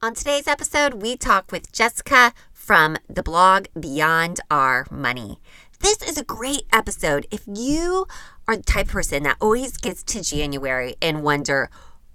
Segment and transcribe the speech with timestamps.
[0.00, 5.40] On today's episode, we talk with Jessica from the blog Beyond Our Money.
[5.80, 8.06] This is a great episode if you
[8.46, 11.68] are the type of person that always gets to January and wonder,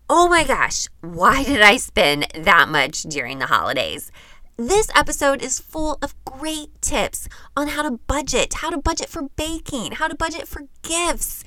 [0.09, 4.13] oh my gosh, why did I spend that much during the holidays?
[4.55, 7.27] This episode is full of great tips
[7.57, 11.43] on how to budget, how to budget for baking, how to budget for gifts,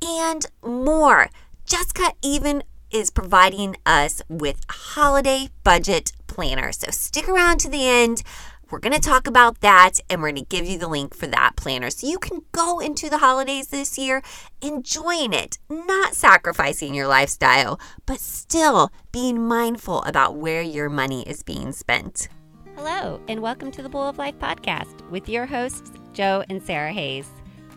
[0.00, 1.28] and more.
[1.64, 2.62] Jessica even
[2.92, 6.72] is providing us with holiday budget planner.
[6.72, 8.22] So stick around to the end.
[8.70, 11.26] We're going to talk about that and we're going to give you the link for
[11.26, 14.22] that planner so you can go into the holidays this year
[14.62, 21.42] enjoying it, not sacrificing your lifestyle, but still being mindful about where your money is
[21.42, 22.28] being spent.
[22.76, 26.92] Hello, and welcome to the Bowl of Life podcast with your hosts, Joe and Sarah
[26.92, 27.28] Hayes.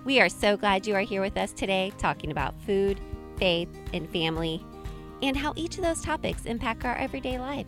[0.05, 3.01] We are so glad you are here with us today talking about food,
[3.37, 4.63] faith, and family,
[5.21, 7.67] and how each of those topics impact our everyday life.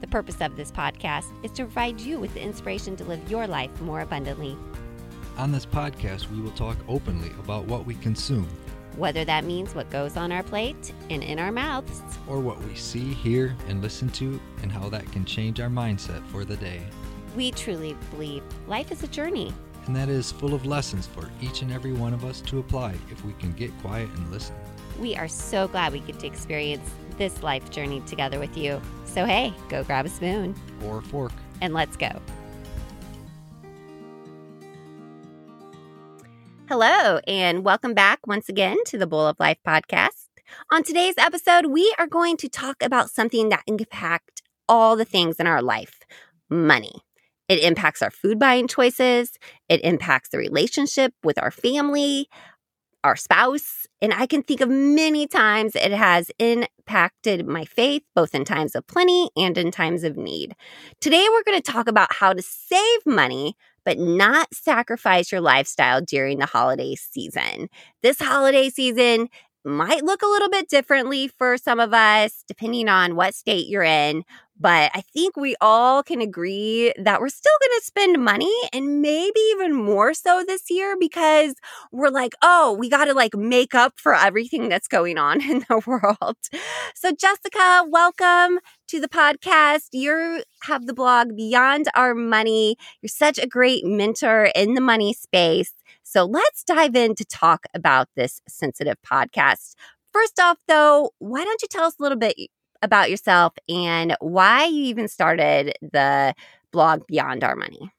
[0.00, 3.46] The purpose of this podcast is to provide you with the inspiration to live your
[3.46, 4.56] life more abundantly.
[5.36, 8.48] On this podcast, we will talk openly about what we consume,
[8.96, 12.74] whether that means what goes on our plate and in our mouths, or what we
[12.74, 16.82] see, hear, and listen to, and how that can change our mindset for the day.
[17.36, 19.52] We truly believe life is a journey,
[19.86, 22.94] and that is full of lessons for each and every one of us to apply
[23.10, 24.54] if we can get quiet and listen.
[24.98, 28.80] We are so glad we get to experience this life journey together with you.
[29.04, 32.10] So, hey, go grab a spoon or a fork and let's go.
[36.68, 40.26] Hello, and welcome back once again to the Bowl of Life podcast.
[40.72, 45.36] On today's episode, we are going to talk about something that impacts all the things
[45.36, 46.00] in our life
[46.50, 46.92] money.
[47.48, 52.28] It impacts our food buying choices, it impacts the relationship with our family,
[53.04, 53.77] our spouse.
[54.00, 58.74] And I can think of many times it has impacted my faith, both in times
[58.74, 60.54] of plenty and in times of need.
[61.00, 66.00] Today, we're going to talk about how to save money, but not sacrifice your lifestyle
[66.00, 67.68] during the holiday season.
[68.02, 69.28] This holiday season,
[69.64, 73.82] might look a little bit differently for some of us, depending on what state you're
[73.82, 74.24] in.
[74.60, 79.00] But I think we all can agree that we're still going to spend money and
[79.00, 81.54] maybe even more so this year because
[81.92, 85.60] we're like, oh, we got to like make up for everything that's going on in
[85.68, 86.36] the world.
[86.94, 88.58] So, Jessica, welcome
[88.88, 89.88] to the podcast.
[89.92, 92.76] You have the blog Beyond Our Money.
[93.00, 95.72] You're such a great mentor in the money space.
[96.02, 99.74] So, let's dive in to talk about this sensitive podcast.
[100.12, 102.36] First off, though, why don't you tell us a little bit
[102.82, 106.34] about yourself and why you even started the
[106.72, 107.90] blog Beyond Our Money.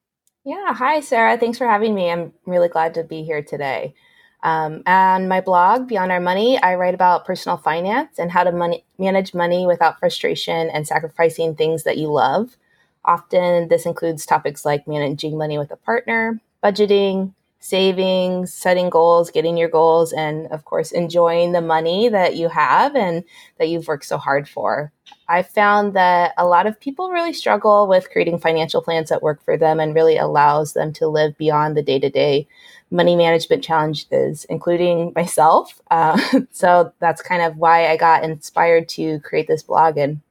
[0.46, 0.74] Yeah.
[0.74, 1.38] Hi, Sarah.
[1.38, 2.10] Thanks for having me.
[2.10, 3.94] I'm really glad to be here today.
[4.42, 8.52] Um, on my blog, Beyond Our Money, I write about personal finance and how to
[8.52, 12.56] money, manage money without frustration and sacrificing things that you love.
[13.04, 19.58] Often, this includes topics like managing money with a partner, budgeting, savings, setting goals, getting
[19.58, 23.24] your goals, and of course, enjoying the money that you have and
[23.58, 24.92] that you've worked so hard for.
[25.28, 29.44] I found that a lot of people really struggle with creating financial plans that work
[29.44, 32.48] for them and really allows them to live beyond the day to day
[32.92, 35.80] money management challenges, including myself.
[35.92, 36.20] Uh,
[36.52, 40.22] so that's kind of why I got inspired to create this blog and,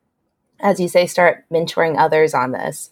[0.61, 2.91] as you say, start mentoring others on this.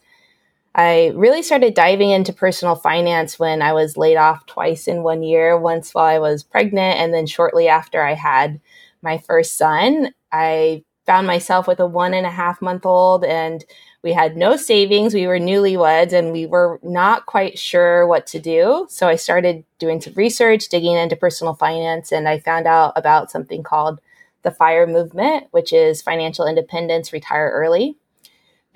[0.77, 5.23] I really started diving into personal finance when I was laid off twice in one
[5.23, 8.61] year, once while I was pregnant, and then shortly after I had
[9.01, 10.13] my first son.
[10.33, 13.65] I found myself with a one and a half month old, and
[14.03, 15.15] we had no savings.
[15.15, 18.87] We were newlyweds and we were not quite sure what to do.
[18.91, 23.31] So I started doing some research, digging into personal finance, and I found out about
[23.31, 23.99] something called
[24.43, 27.97] the FIRE movement, which is financial independence, retire early.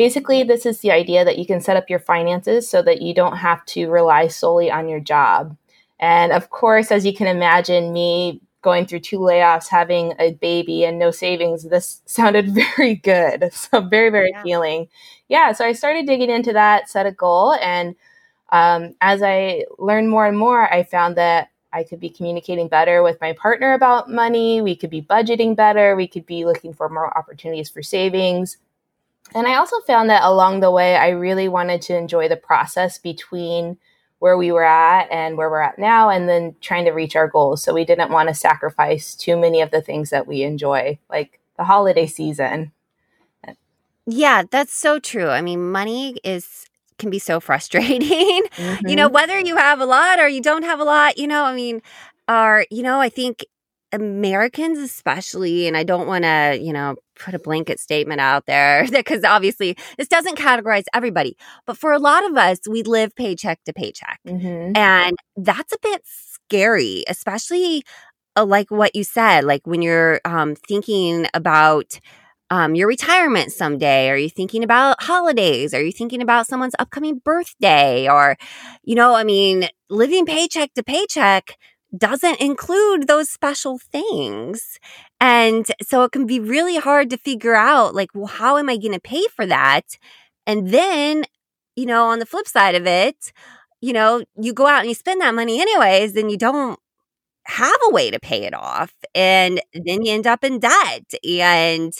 [0.00, 3.12] Basically, this is the idea that you can set up your finances so that you
[3.12, 5.54] don't have to rely solely on your job.
[5.98, 10.86] And of course, as you can imagine, me going through two layoffs, having a baby,
[10.86, 13.50] and no savings, this sounded very good.
[13.52, 14.40] So, very, very yeah.
[14.40, 14.88] appealing.
[15.28, 15.52] Yeah.
[15.52, 17.52] So, I started digging into that, set a goal.
[17.56, 17.94] And
[18.52, 23.02] um, as I learned more and more, I found that I could be communicating better
[23.02, 24.62] with my partner about money.
[24.62, 25.94] We could be budgeting better.
[25.94, 28.56] We could be looking for more opportunities for savings.
[29.34, 32.98] And I also found that along the way, I really wanted to enjoy the process
[32.98, 33.78] between
[34.18, 37.26] where we were at and where we're at now, and then trying to reach our
[37.26, 37.62] goals.
[37.62, 41.40] So we didn't want to sacrifice too many of the things that we enjoy, like
[41.56, 42.72] the holiday season.
[44.06, 45.28] Yeah, that's so true.
[45.28, 46.66] I mean, money is
[46.98, 48.00] can be so frustrating.
[48.10, 48.88] Mm-hmm.
[48.88, 49.14] You know, mm-hmm.
[49.14, 51.80] whether you have a lot or you don't have a lot, you know, I mean,
[52.28, 53.44] are, you know, I think
[53.92, 58.86] Americans, especially, and I don't want to, you know, put a blanket statement out there
[58.90, 61.36] because obviously this doesn't categorize everybody.
[61.66, 64.20] But for a lot of us, we live paycheck to paycheck.
[64.26, 64.76] Mm-hmm.
[64.76, 67.82] And that's a bit scary, especially
[68.36, 71.98] uh, like what you said, like when you're um, thinking about
[72.50, 74.10] um, your retirement someday?
[74.10, 75.72] Are you thinking about holidays?
[75.72, 78.08] Are you thinking about someone's upcoming birthday?
[78.08, 78.36] Or,
[78.82, 81.56] you know, I mean, living paycheck to paycheck
[81.96, 84.78] doesn't include those special things.
[85.20, 88.76] And so it can be really hard to figure out, like, well, how am I
[88.76, 89.98] going to pay for that?
[90.46, 91.24] And then,
[91.76, 93.32] you know, on the flip side of it,
[93.80, 96.78] you know, you go out and you spend that money anyways, then you don't
[97.46, 98.94] have a way to pay it off.
[99.14, 101.04] And then you end up in debt.
[101.28, 101.92] And,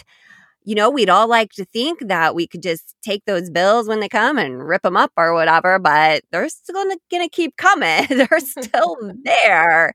[0.65, 4.01] you know, we'd all like to think that we could just take those bills when
[4.01, 8.07] they come and rip them up or whatever, but they're still gonna, gonna keep coming.
[8.11, 9.93] they're still there.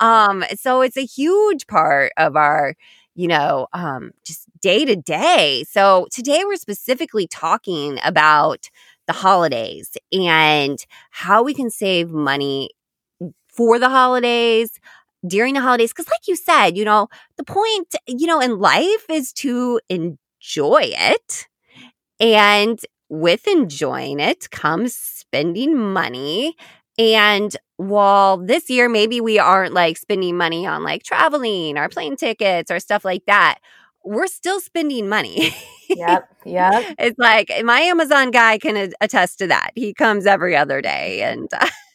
[0.00, 2.74] Um, so it's a huge part of our,
[3.14, 5.64] you know, um, just day to day.
[5.68, 8.68] So today we're specifically talking about
[9.06, 12.70] the holidays and how we can save money
[13.48, 14.78] for the holidays,
[15.26, 15.92] during the holidays.
[15.92, 20.82] Cause like you said, you know, the point, you know, in life is to enjoy
[20.82, 21.46] it.
[22.20, 22.78] And
[23.08, 26.56] with enjoying it comes spending money.
[26.98, 32.16] And while this year, maybe we aren't like spending money on like traveling or plane
[32.16, 33.58] tickets or stuff like that,
[34.04, 35.54] we're still spending money.
[35.88, 36.28] yep.
[36.46, 36.94] Yep.
[37.00, 39.72] It's like my Amazon guy can attest to that.
[39.74, 41.48] He comes every other day and.
[41.52, 41.66] Uh,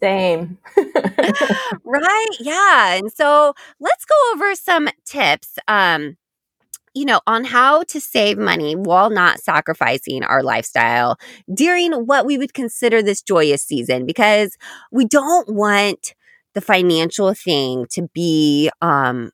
[0.00, 0.58] Same.
[1.84, 2.36] right.
[2.40, 2.94] Yeah.
[2.94, 5.58] And so let's go over some tips.
[5.68, 6.16] Um,
[6.94, 11.16] you know, on how to save money while not sacrificing our lifestyle
[11.52, 14.56] during what we would consider this joyous season because
[14.92, 16.14] we don't want
[16.54, 19.30] the financial thing to be um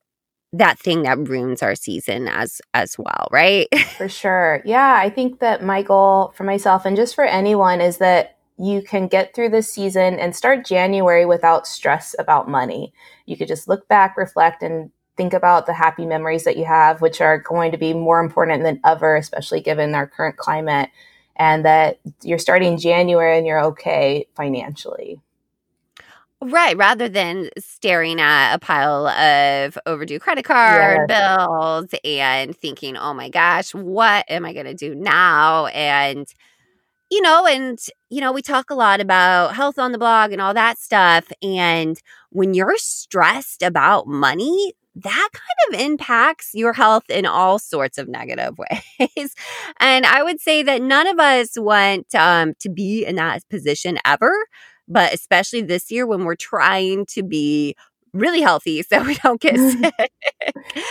[0.52, 3.69] that thing that ruins our season as as well, right?
[3.96, 4.62] For sure.
[4.64, 8.82] Yeah, I think that my goal for myself and just for anyone is that you
[8.82, 12.92] can get through this season and start January without stress about money.
[13.24, 17.00] You could just look back, reflect, and think about the happy memories that you have,
[17.00, 20.90] which are going to be more important than ever, especially given our current climate,
[21.36, 25.18] and that you're starting January and you're okay financially.
[26.42, 31.36] Right, rather than staring at a pile of overdue credit card yes.
[31.38, 35.66] bills and thinking, oh my gosh, what am I going to do now?
[35.66, 36.26] And
[37.10, 37.78] you know, and,
[38.08, 41.30] you know, we talk a lot about health on the blog and all that stuff.
[41.42, 47.98] And when you're stressed about money, that kind of impacts your health in all sorts
[47.98, 48.56] of negative
[49.00, 49.34] ways.
[49.80, 53.98] and I would say that none of us want um, to be in that position
[54.04, 54.32] ever,
[54.88, 57.76] but especially this year when we're trying to be
[58.12, 60.12] really healthy so we don't get sick.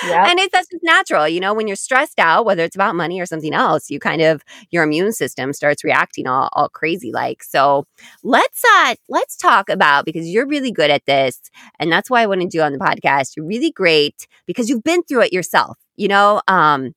[0.06, 0.30] yeah.
[0.30, 1.28] And it's that's just natural.
[1.28, 4.22] You know, when you're stressed out, whether it's about money or something else, you kind
[4.22, 7.44] of your immune system starts reacting all, all crazy like.
[7.44, 7.86] So
[8.24, 11.40] let's uh let's talk about because you're really good at this.
[11.80, 13.36] And that's why I want to do on the podcast.
[13.36, 15.78] You're really great because you've been through it yourself.
[15.96, 16.94] You know, um,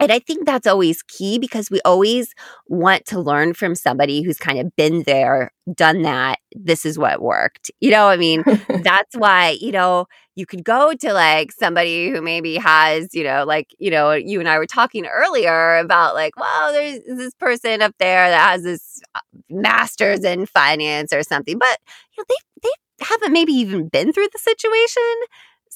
[0.00, 2.32] and I think that's always key because we always
[2.66, 6.40] want to learn from somebody who's kind of been there, done that.
[6.52, 7.70] This is what worked.
[7.80, 8.42] You know, I mean,
[8.82, 13.44] that's why, you know, you could go to like somebody who maybe has, you know,
[13.44, 17.80] like, you know, you and I were talking earlier about like, well, there's this person
[17.80, 21.78] up there that has this uh, master's in finance or something, but,
[22.16, 25.02] you know, they, they haven't maybe even been through the situation.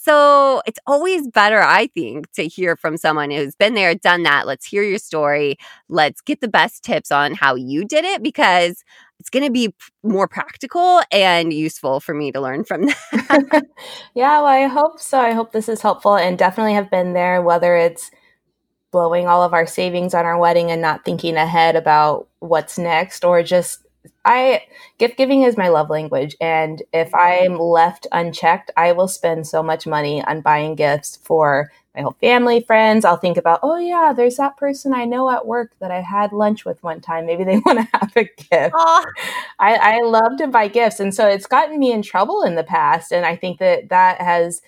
[0.01, 4.47] So it's always better, I think, to hear from someone who's been there, done that.
[4.47, 5.59] Let's hear your story.
[5.89, 8.85] Let's get the best tips on how you did it because
[9.19, 9.75] it's going to be
[10.05, 13.65] more practical and useful for me to learn from that.
[14.15, 15.19] yeah, well, I hope so.
[15.19, 18.11] I hope this is helpful and definitely have been there, whether it's
[18.93, 23.25] blowing all of our savings on our wedding and not thinking ahead about what's next
[23.25, 23.85] or just
[24.25, 24.63] I
[24.99, 29.63] gift giving is my love language, and if I'm left unchecked, I will spend so
[29.63, 33.05] much money on buying gifts for my whole family, friends.
[33.05, 36.33] I'll think about, oh yeah, there's that person I know at work that I had
[36.33, 37.27] lunch with one time.
[37.27, 38.75] Maybe they want to have a gift.
[38.75, 39.07] I,
[39.59, 43.13] I love to buy gifts, and so it's gotten me in trouble in the past,
[43.13, 44.63] and I think that that has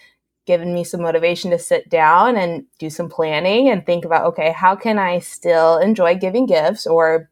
[0.47, 4.51] given me some motivation to sit down and do some planning and think about okay
[4.51, 7.31] how can i still enjoy giving gifts or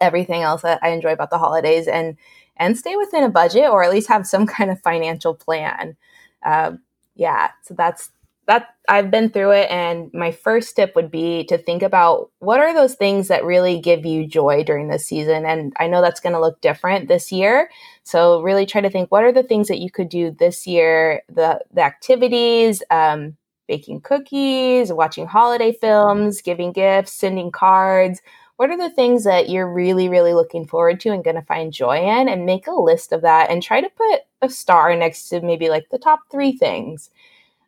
[0.00, 2.16] everything else that I enjoy about the holidays and
[2.56, 5.96] and stay within a budget or at least have some kind of financial plan.
[6.44, 6.72] Uh,
[7.14, 8.10] yeah, so that's
[8.46, 12.60] that I've been through it and my first tip would be to think about what
[12.60, 16.20] are those things that really give you joy during this season and I know that's
[16.20, 17.68] going to look different this year.
[18.04, 21.22] So really try to think what are the things that you could do this year,
[21.28, 23.36] the the activities, um,
[23.66, 28.22] baking cookies, watching holiday films, giving gifts, sending cards.
[28.56, 31.72] What are the things that you're really, really looking forward to and going to find
[31.72, 32.28] joy in?
[32.28, 35.68] And make a list of that and try to put a star next to maybe
[35.68, 37.10] like the top three things.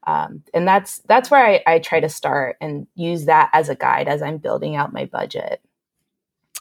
[0.07, 3.75] Um, and that's that's where I, I try to start and use that as a
[3.75, 5.61] guide as I'm building out my budget.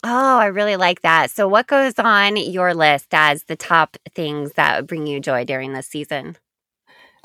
[0.04, 1.32] Oh, I really like that.
[1.32, 5.74] So, what goes on your list as the top things that bring you joy during
[5.74, 6.38] this season?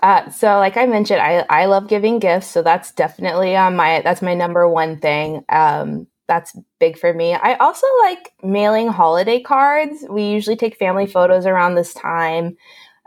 [0.02, 4.00] Uh, so, like I mentioned, I I love giving gifts, so that's definitely on my
[4.02, 5.44] that's my number one thing.
[5.48, 7.34] Um, that's big for me.
[7.34, 10.02] I also like mailing holiday cards.
[10.08, 12.56] We usually take family photos around this time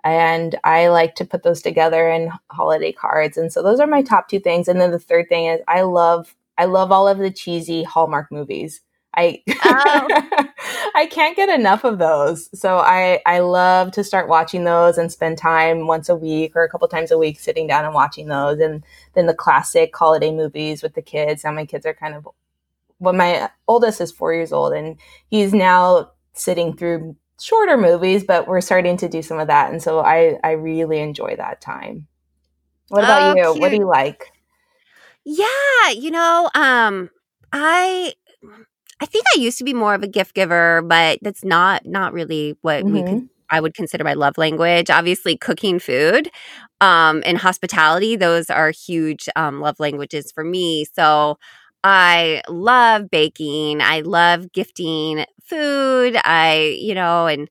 [0.04, 3.36] and I like to put those together in holiday cards.
[3.36, 4.68] And so those are my top two things.
[4.68, 8.32] And then the third thing is I love I love all of the cheesy Hallmark
[8.32, 8.82] movies.
[9.18, 10.48] I oh.
[10.96, 12.48] I can't get enough of those.
[12.54, 16.64] So I I love to start watching those and spend time once a week or
[16.64, 18.60] a couple times a week sitting down and watching those.
[18.60, 21.44] And then the classic holiday movies with the kids.
[21.44, 22.28] Now my kids are kind of
[23.00, 24.98] well, my oldest is four years old and
[25.28, 29.72] he's now sitting through shorter movies, but we're starting to do some of that.
[29.72, 32.08] And so I, I really enjoy that time.
[32.90, 33.52] What about oh, you?
[33.52, 33.62] Cute.
[33.62, 34.32] What do you like?
[35.26, 37.10] Yeah, you know, um,
[37.52, 38.14] I
[39.02, 42.14] I think I used to be more of a gift giver, but that's not not
[42.14, 42.94] really what mm-hmm.
[42.94, 43.26] we could mm-hmm.
[43.50, 44.90] I would consider my love language.
[44.90, 46.30] Obviously, cooking food
[46.80, 50.86] um, and hospitality; those are huge um, love languages for me.
[50.94, 51.38] So
[51.88, 53.80] I love baking.
[53.80, 56.18] I love gifting food.
[56.26, 57.48] I, you know, and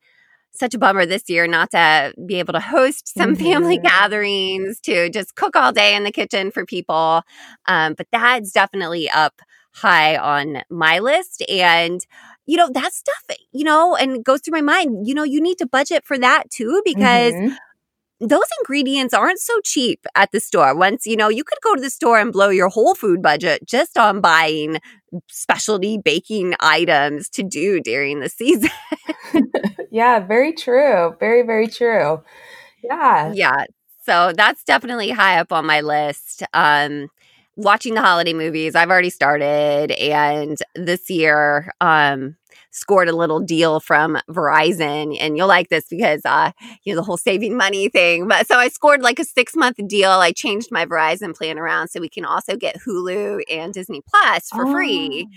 [0.51, 3.45] such a bummer this year not to be able to host some mm-hmm.
[3.45, 7.23] family gatherings, to just cook all day in the kitchen for people.
[7.67, 11.45] Um, but that's definitely up high on my list.
[11.49, 12.05] And,
[12.45, 15.59] you know, that stuff, you know, and goes through my mind, you know, you need
[15.59, 17.55] to budget for that too, because mm-hmm
[18.29, 20.75] those ingredients aren't so cheap at the store.
[20.75, 23.67] Once, you know, you could go to the store and blow your whole food budget
[23.67, 24.79] just on buying
[25.29, 28.71] specialty baking items to do during the season.
[29.91, 31.15] yeah, very true.
[31.21, 32.23] Very, very true.
[32.83, 33.33] Yeah.
[33.35, 33.65] Yeah.
[34.05, 36.43] So that's definitely high up on my list.
[36.53, 37.09] Um,
[37.57, 39.93] watching the holiday movies, I've already started.
[39.93, 42.37] And this year, um,
[42.75, 45.17] scored a little deal from Verizon.
[45.19, 46.51] And you'll like this because, uh,
[46.83, 48.29] you know, the whole saving money thing.
[48.29, 50.11] But so I scored like a six month deal.
[50.11, 54.49] I changed my Verizon plan around so we can also get Hulu and Disney Plus
[54.51, 54.73] for oh.
[54.73, 55.29] free.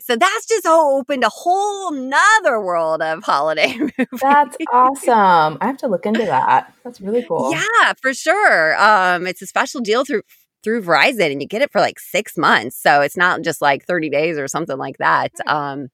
[0.00, 4.06] So that's just opened a whole nother world of holiday movies.
[4.20, 5.56] That's awesome.
[5.60, 6.74] I have to look into that.
[6.84, 7.52] That's really cool.
[7.52, 8.76] Yeah, for sure.
[8.78, 10.22] Um, it's a special deal through
[10.62, 12.80] through Verizon and you get it for like six months.
[12.80, 15.30] So it's not just like 30 days or something like that.
[15.46, 15.88] Um,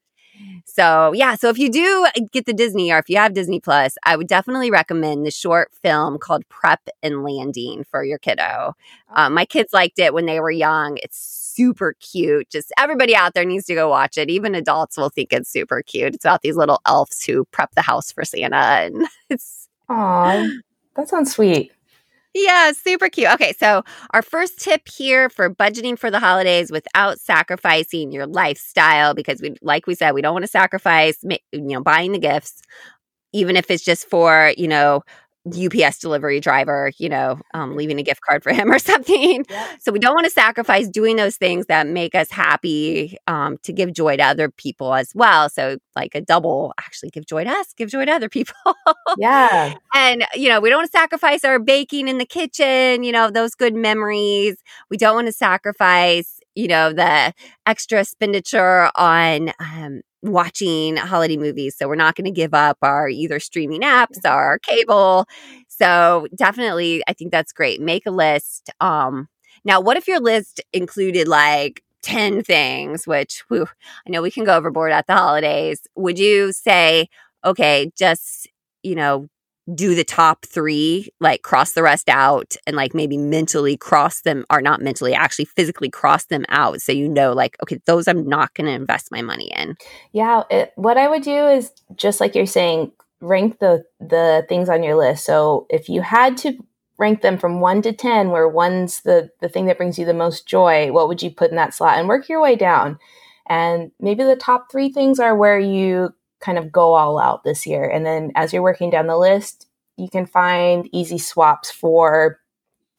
[0.64, 1.34] so, yeah.
[1.34, 4.28] So, if you do get the Disney or if you have Disney Plus, I would
[4.28, 8.74] definitely recommend the short film called Prep and Landing for your kiddo.
[9.14, 10.98] Um, my kids liked it when they were young.
[11.02, 12.48] It's super cute.
[12.50, 14.30] Just everybody out there needs to go watch it.
[14.30, 16.14] Even adults will think it's super cute.
[16.14, 18.56] It's about these little elves who prep the house for Santa.
[18.56, 19.68] And it's.
[19.88, 20.46] Aw,
[20.94, 21.72] that sounds sweet.
[22.34, 23.28] Yeah, super cute.
[23.34, 23.82] Okay, so
[24.12, 29.56] our first tip here for budgeting for the holidays without sacrificing your lifestyle, because we,
[29.62, 32.62] like we said, we don't want to sacrifice, you know, buying the gifts,
[33.32, 35.02] even if it's just for, you know,
[35.46, 39.44] UPS delivery driver, you know, um, leaving a gift card for him or something.
[39.80, 43.72] So we don't want to sacrifice doing those things that make us happy um, to
[43.72, 45.48] give joy to other people as well.
[45.48, 48.54] So like a double, actually give joy to us, give joy to other people.
[49.18, 49.74] yeah.
[49.94, 53.30] And, you know, we don't want to sacrifice our baking in the kitchen, you know,
[53.30, 54.56] those good memories.
[54.90, 57.32] We don't want to sacrifice, you know, the
[57.66, 61.76] extra expenditure on um, watching holiday movies.
[61.76, 65.26] So we're not going to give up our either streaming apps or our cable.
[65.68, 67.80] So definitely, I think that's great.
[67.80, 68.70] Make a list.
[68.80, 69.28] Um,
[69.64, 73.66] now, what if your list included like 10 things, which whew,
[74.06, 75.82] I know we can go overboard at the holidays?
[75.96, 77.08] Would you say,
[77.44, 78.48] okay, just,
[78.82, 79.28] you know,
[79.74, 84.44] do the top three, like cross the rest out and like maybe mentally cross them
[84.50, 86.80] or not mentally, actually physically cross them out.
[86.80, 89.76] So you know, like, okay, those I'm not going to invest my money in.
[90.12, 90.44] Yeah.
[90.50, 94.82] It, what I would do is just like you're saying, rank the, the things on
[94.82, 95.24] your list.
[95.24, 96.54] So if you had to
[96.98, 100.14] rank them from one to 10, where one's the, the thing that brings you the
[100.14, 102.98] most joy, what would you put in that slot and work your way down?
[103.48, 107.66] And maybe the top three things are where you kind of go all out this
[107.66, 107.88] year.
[107.88, 109.66] And then as you're working down the list,
[109.96, 112.40] you can find easy swaps for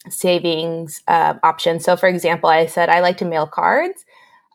[0.10, 1.80] savings uh, option.
[1.80, 4.06] So, for example, I said I like to mail cards.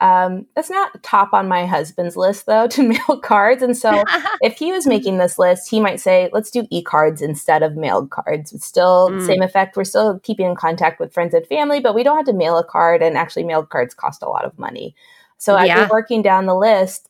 [0.02, 3.62] Um, that's not top on my husband's list though to mail cards.
[3.62, 4.04] And so
[4.42, 8.10] if he was making this list, he might say, let's do e-cards instead of mailed
[8.10, 8.52] cards.
[8.52, 9.26] It's still mm.
[9.26, 9.76] same effect.
[9.76, 12.58] We're still keeping in contact with friends and family, but we don't have to mail
[12.58, 14.94] a card and actually mailed cards cost a lot of money.
[15.38, 15.80] So as yeah.
[15.80, 17.08] you're working down the list,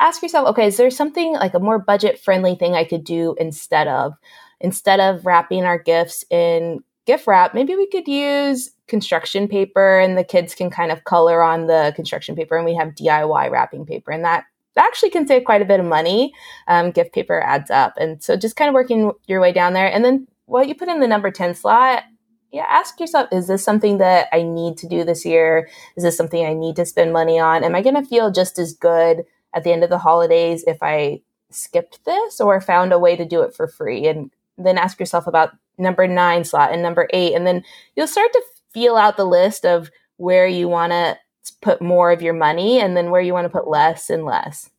[0.00, 3.34] ask yourself, okay, is there something like a more budget friendly thing I could do
[3.38, 4.14] instead of
[4.60, 10.16] instead of wrapping our gifts in gift wrap, maybe we could use construction paper and
[10.16, 13.84] the kids can kind of color on the construction paper and we have DIY wrapping
[13.84, 14.44] paper and that
[14.78, 16.32] actually can save quite a bit of money.
[16.68, 17.94] Um, gift paper adds up.
[17.98, 19.90] And so just kind of working your way down there.
[19.90, 22.04] And then what you put in the number 10 slot,
[22.52, 25.68] yeah, ask yourself, is this something that I need to do this year?
[25.96, 27.64] Is this something I need to spend money on?
[27.64, 30.78] Am I going to feel just as good at the end of the holidays if
[30.82, 34.06] I skipped this or found a way to do it for free?
[34.06, 37.34] And then ask yourself about number nine slot and number eight.
[37.34, 37.64] And then
[37.96, 38.42] you'll start to
[38.72, 41.18] feel out the list of where you want to
[41.60, 44.70] put more of your money and then where you want to put less and less.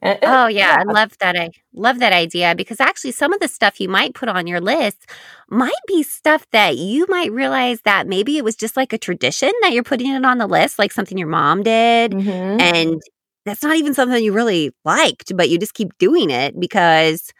[0.00, 1.36] And oh yeah, yeah, I love that.
[1.36, 4.60] I love that idea because actually some of the stuff you might put on your
[4.60, 5.08] list
[5.48, 9.50] might be stuff that you might realize that maybe it was just like a tradition
[9.60, 12.12] that you're putting it on the list, like something your mom did.
[12.12, 12.60] Mm-hmm.
[12.60, 13.02] And
[13.44, 17.32] that's not even something you really liked, but you just keep doing it because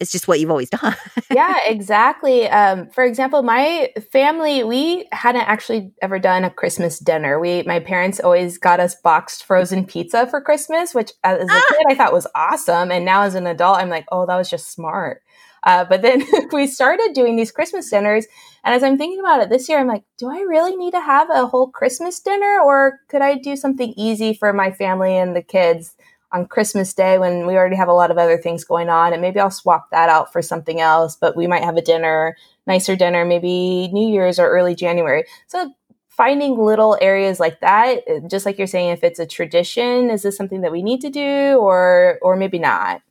[0.00, 0.96] it's just what you've always done.
[1.32, 2.48] yeah, exactly.
[2.48, 7.38] Um, for example, my family, we hadn't actually ever done a Christmas dinner.
[7.38, 11.64] We, my parents always got us boxed frozen pizza for Christmas, which as a ah!
[11.68, 12.90] kid I thought was awesome.
[12.90, 15.22] And now as an adult, I'm like, oh, that was just smart.
[15.64, 18.26] Uh, but then we started doing these Christmas dinners.
[18.64, 21.00] And as I'm thinking about it this year, I'm like, do I really need to
[21.00, 25.34] have a whole Christmas dinner or could I do something easy for my family and
[25.34, 25.96] the kids?
[26.32, 29.12] on Christmas Day when we already have a lot of other things going on.
[29.12, 32.36] And maybe I'll swap that out for something else, but we might have a dinner,
[32.66, 35.24] nicer dinner, maybe New Year's or early January.
[35.46, 35.72] So
[36.08, 38.00] finding little areas like that,
[38.30, 41.10] just like you're saying, if it's a tradition, is this something that we need to
[41.10, 43.02] do or, or maybe not?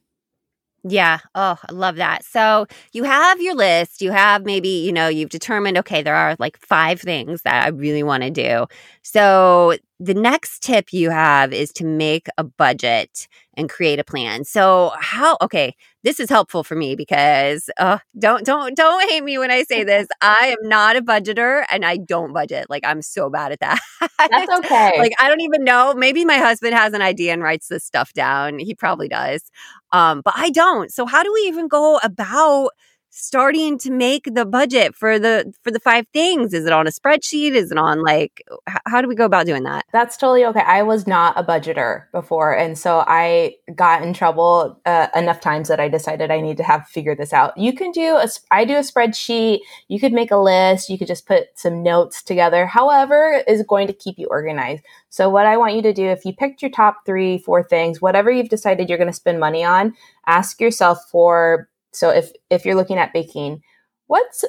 [0.83, 1.19] Yeah.
[1.35, 2.25] Oh, I love that.
[2.25, 4.01] So you have your list.
[4.01, 7.69] You have maybe, you know, you've determined, okay, there are like five things that I
[7.69, 8.65] really want to do.
[9.03, 14.43] So the next tip you have is to make a budget and create a plan.
[14.43, 19.37] So how okay, this is helpful for me because uh don't don't don't hate me
[19.37, 20.07] when I say this.
[20.19, 22.65] I am not a budgeter and I don't budget.
[22.67, 23.79] Like I'm so bad at that.
[24.17, 24.97] That's okay.
[24.97, 25.93] like I don't even know.
[25.93, 28.57] Maybe my husband has an idea and writes this stuff down.
[28.57, 29.43] He probably does.
[29.91, 30.91] Um but I don't.
[30.91, 32.71] So how do we even go about
[33.11, 36.53] starting to make the budget for the for the five things?
[36.53, 37.51] Is it on a spreadsheet?
[37.51, 38.43] Is it on like
[38.87, 39.85] how do we go about doing that?
[39.91, 40.61] That's totally okay.
[40.61, 45.67] I was not a budgeter before and so i got in trouble uh, enough times
[45.67, 47.57] that i decided i need to have figured this out.
[47.57, 49.59] You can do a i do a spreadsheet.
[49.89, 50.89] You could make a list.
[50.89, 52.65] You could just put some notes together.
[52.65, 54.83] However is going to keep you organized.
[55.09, 58.01] So what i want you to do if you picked your top three four things
[58.01, 59.93] whatever you've decided you're going to spend money on
[60.25, 63.61] ask yourself for so if if you're looking at baking,
[64.07, 64.43] what's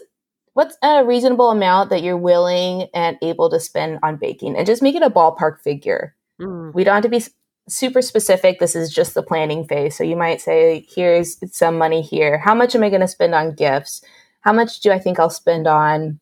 [0.55, 4.83] what's a reasonable amount that you're willing and able to spend on baking and just
[4.83, 6.15] make it a ballpark figure.
[6.41, 6.75] Mm.
[6.75, 7.25] We don't have to be
[7.69, 8.59] super specific.
[8.59, 9.97] This is just the planning phase.
[9.97, 12.39] So you might say, here's some money here.
[12.39, 14.03] How much am I going to spend on gifts?
[14.41, 16.19] How much do I think I'll spend on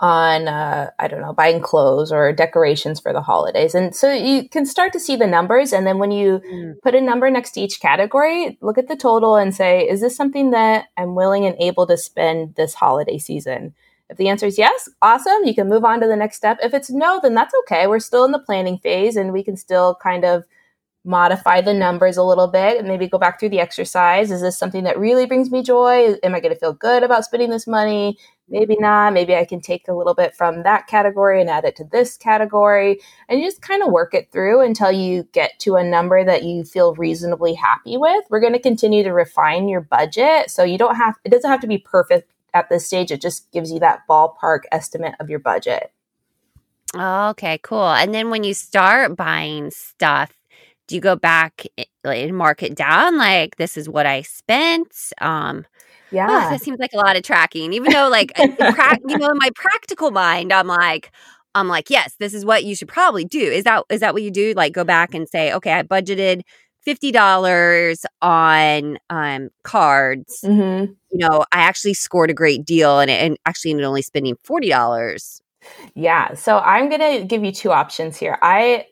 [0.00, 4.48] on uh, i don't know buying clothes or decorations for the holidays and so you
[4.48, 6.74] can start to see the numbers and then when you mm.
[6.82, 10.16] put a number next to each category look at the total and say is this
[10.16, 13.72] something that i'm willing and able to spend this holiday season
[14.10, 16.74] if the answer is yes awesome you can move on to the next step if
[16.74, 19.94] it's no then that's okay we're still in the planning phase and we can still
[20.02, 20.44] kind of
[21.04, 24.30] modify the numbers a little bit and maybe go back through the exercise.
[24.30, 26.14] Is this something that really brings me joy?
[26.22, 28.16] Am I going to feel good about spending this money?
[28.48, 29.14] Maybe not.
[29.14, 32.16] Maybe I can take a little bit from that category and add it to this
[32.16, 33.00] category.
[33.28, 36.44] And you just kind of work it through until you get to a number that
[36.44, 38.24] you feel reasonably happy with.
[38.28, 40.50] We're going to continue to refine your budget.
[40.50, 43.10] So you don't have, it doesn't have to be perfect at this stage.
[43.10, 45.90] It just gives you that ballpark estimate of your budget.
[46.94, 47.88] Okay, cool.
[47.88, 50.30] And then when you start buying stuff,
[50.86, 51.66] do you go back
[52.04, 54.94] and mark it down like this is what I spent?
[55.20, 55.64] Um,
[56.10, 57.72] yeah, oh, that seems like a lot of tracking.
[57.72, 61.10] Even though, like, pra- you know, in my practical mind, I'm like,
[61.54, 63.40] I'm like, yes, this is what you should probably do.
[63.40, 64.54] Is that is that what you do?
[64.54, 66.42] Like, go back and say, okay, I budgeted
[66.82, 70.40] fifty dollars on um, cards.
[70.44, 70.92] Mm-hmm.
[71.12, 74.68] You know, I actually scored a great deal, and, and actually ended only spending forty
[74.68, 75.40] dollars.
[75.94, 78.38] Yeah, so I'm gonna give you two options here.
[78.42, 78.86] I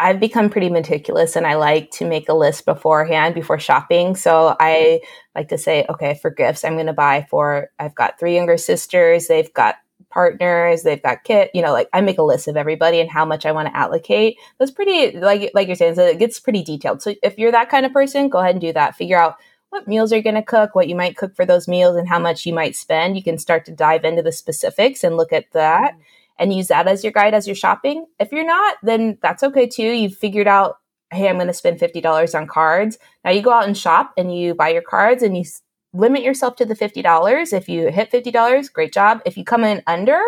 [0.00, 4.16] I've become pretty meticulous and I like to make a list beforehand before shopping.
[4.16, 5.00] So I
[5.36, 8.56] like to say, okay, for gifts, I'm going to buy for, I've got three younger
[8.56, 9.28] sisters.
[9.28, 9.76] They've got
[10.10, 13.24] partners, they've got kit, you know, like I make a list of everybody and how
[13.24, 14.36] much I want to allocate.
[14.58, 17.02] That's pretty like like you're saying, so it gets pretty detailed.
[17.02, 18.96] So if you're that kind of person, go ahead and do that.
[18.96, 19.36] Figure out
[19.70, 22.20] what meals are going to cook, what you might cook for those meals and how
[22.20, 23.16] much you might spend.
[23.16, 26.00] You can start to dive into the specifics and look at that mm-hmm.
[26.38, 28.06] And use that as your guide as you're shopping.
[28.18, 29.82] If you're not, then that's okay too.
[29.82, 30.78] You've figured out
[31.12, 32.98] hey, I'm going to spend $50 on cards.
[33.24, 35.44] Now you go out and shop and you buy your cards and you
[35.92, 37.52] limit yourself to the $50.
[37.52, 39.22] If you hit $50, great job.
[39.24, 40.20] If you come in under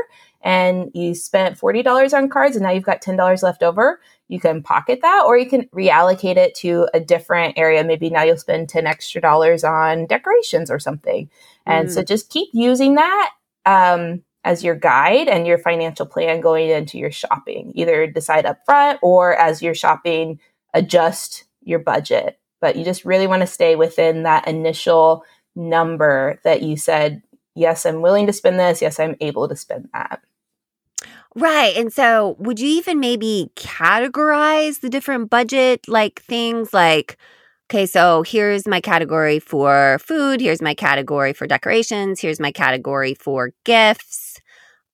[0.42, 4.62] and you spent $40 on cards and now you've got $10 left over, you can
[4.62, 7.82] pocket that or you can reallocate it to a different area.
[7.82, 11.28] Maybe now you'll spend 10 extra dollars on decorations or something.
[11.64, 11.92] And mm.
[11.92, 13.32] so just keep using that
[13.64, 17.72] um, as your guide and your financial plan going into your shopping.
[17.74, 20.38] Either decide up front or as you're shopping,
[20.72, 22.38] adjust your budget.
[22.60, 25.24] But you just really want to stay within that initial
[25.56, 27.22] number that you said,
[27.56, 28.80] yes, I'm willing to spend this.
[28.80, 30.20] Yes, I'm able to spend that.
[31.34, 31.76] Right.
[31.76, 37.18] And so, would you even maybe categorize the different budget like things like,
[37.70, 43.14] okay, so here's my category for food, here's my category for decorations, here's my category
[43.14, 44.40] for gifts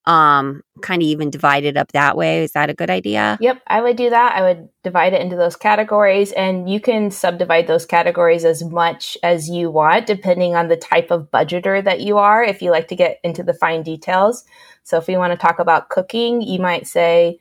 [0.07, 2.43] um kind of even divide it up that way.
[2.43, 3.39] Is that a good idea?
[3.41, 4.35] Yep i would do that.
[4.35, 9.17] I would divide it into those categories and you can subdivide those categories as much
[9.23, 12.89] as you want depending on the type of budgeter that you are if you like
[12.89, 14.45] to get into the fine details.
[14.83, 17.39] So if we want to talk about cooking you might say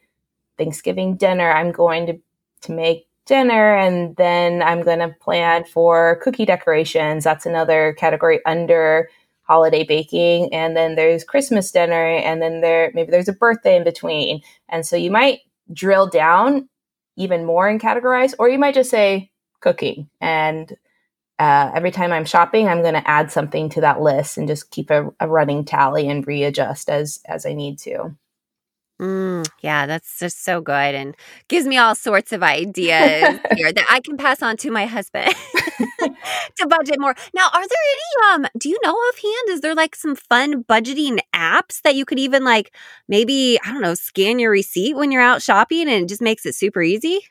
[0.60, 2.20] thanksgiving dinner i'm going to
[2.62, 7.24] to make dinner and then i'm going to plan for cookie decorations.
[7.24, 9.10] That's another category under
[9.44, 10.54] holiday baking.
[10.54, 14.42] And then there's christmas dinner and then there maybe there's a birthday in between.
[14.68, 15.40] And so you might
[15.72, 16.68] drill down
[17.16, 20.10] even more and categorize or you might just say cooking.
[20.20, 20.76] And
[21.40, 24.70] uh, every time i'm shopping i'm going to add something to that list and just
[24.70, 28.16] keep a, a running tally and readjust as as i need to
[29.02, 31.16] Mm, yeah, that's just so good and
[31.48, 35.34] gives me all sorts of ideas here that I can pass on to my husband
[36.60, 37.16] to budget more.
[37.34, 41.20] Now, are there any um do you know offhand is there like some fun budgeting
[41.36, 42.76] apps that you could even like
[43.08, 46.46] maybe, I don't know, scan your receipt when you're out shopping and it just makes
[46.46, 47.22] it super easy?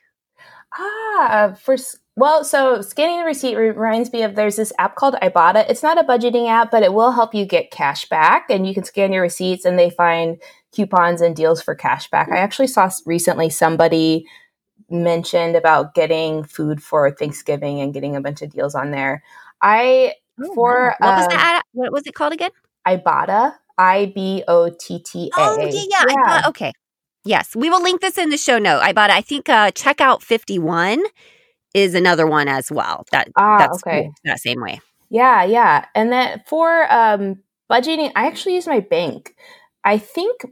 [0.77, 1.77] Ah, for
[2.17, 5.69] well, so scanning the receipt reminds me of there's this app called Ibotta.
[5.69, 8.73] It's not a budgeting app, but it will help you get cash back and you
[8.73, 12.29] can scan your receipts and they find coupons and deals for cash back.
[12.31, 14.25] I actually saw recently somebody
[14.89, 19.23] mentioned about getting food for Thanksgiving and getting a bunch of deals on there.
[19.61, 21.07] I oh, for wow.
[21.07, 21.63] what was um, that?
[21.73, 22.51] What was it called again?
[22.87, 23.55] Ibotta.
[23.77, 25.39] I B O T T A.
[25.39, 26.03] Oh yeah, yeah.
[26.07, 26.15] yeah.
[26.25, 26.73] Bought, okay.
[27.23, 28.81] Yes, we will link this in the show note.
[28.81, 29.11] Ibotta.
[29.11, 31.01] I think uh, checkout fifty one
[31.73, 33.05] is another one as well.
[33.11, 34.03] That ah, that's okay.
[34.03, 34.81] Cool, that same way.
[35.09, 35.85] Yeah, yeah.
[35.95, 37.39] And then for um,
[37.71, 39.35] budgeting, I actually use my bank.
[39.83, 40.45] I think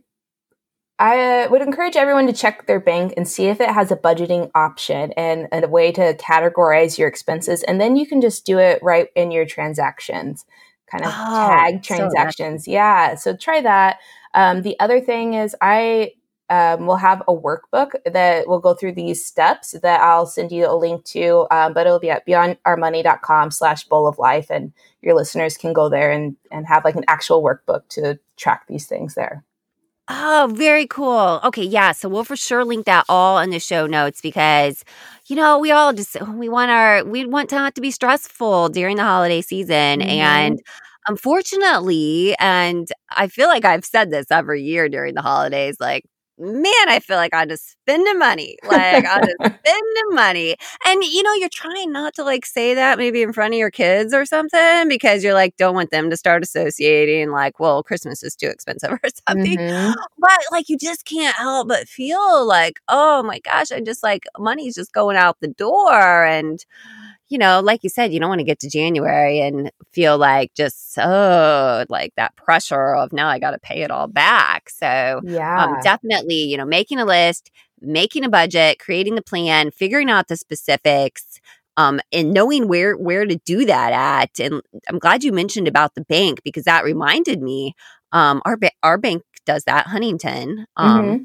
[1.00, 4.52] I would encourage everyone to check their bank and see if it has a budgeting
[4.54, 7.64] option and, and, a way to categorize your expenses.
[7.64, 10.46] And then you can just do it right in your transactions,
[10.92, 12.66] kind of oh, tag transactions.
[12.66, 13.16] So yeah.
[13.16, 14.00] So try that.
[14.34, 16.12] Um, the other thing is, I
[16.50, 20.70] um, will have a workbook that will go through these steps that I'll send you
[20.70, 24.48] a link to, um, but it'll be at beyondourmoney.com slash bowl of life.
[24.50, 28.66] And your listeners can go there and, and have like an actual workbook to track
[28.68, 29.46] these things there.
[30.12, 31.40] Oh, very cool.
[31.44, 31.92] Okay, yeah.
[31.92, 34.84] So we'll for sure link that all in the show notes because,
[35.28, 38.70] you know, we all just we want our we want to not to be stressful
[38.70, 40.10] during the holiday season, mm-hmm.
[40.10, 40.60] and
[41.08, 46.06] unfortunately, and I feel like I've said this every year during the holidays, like
[46.40, 48.58] man, I feel like I'm just spending money.
[48.64, 50.56] Like I'm just spending money.
[50.86, 53.72] And you know, you're trying not to like say that maybe in front of your
[53.72, 58.24] kids or something because you're like, don't want them to start associating like, well, Christmas
[58.24, 59.58] is too expensive or something.
[59.58, 59.92] Mm-hmm.
[60.18, 64.26] But like you just can't help but feel like, oh my gosh, I just like
[64.38, 66.26] money's just going out the door.
[66.26, 66.66] And
[67.30, 70.54] you know, like you said, you don't want to get to January and feel like
[70.56, 74.70] just so like that pressure of now I got to pay it all back.
[74.70, 79.22] So, um, yeah, um, definitely, you know, making a list, making a budget, creating the
[79.22, 81.40] plan, figuring out the specifics,
[81.78, 84.40] um, and knowing where where to do that at.
[84.44, 87.74] And I'm glad you mentioned about the bank because that reminded me.
[88.12, 90.66] Um, our ba- our bank does that, Huntington.
[90.76, 91.24] Um, mm-hmm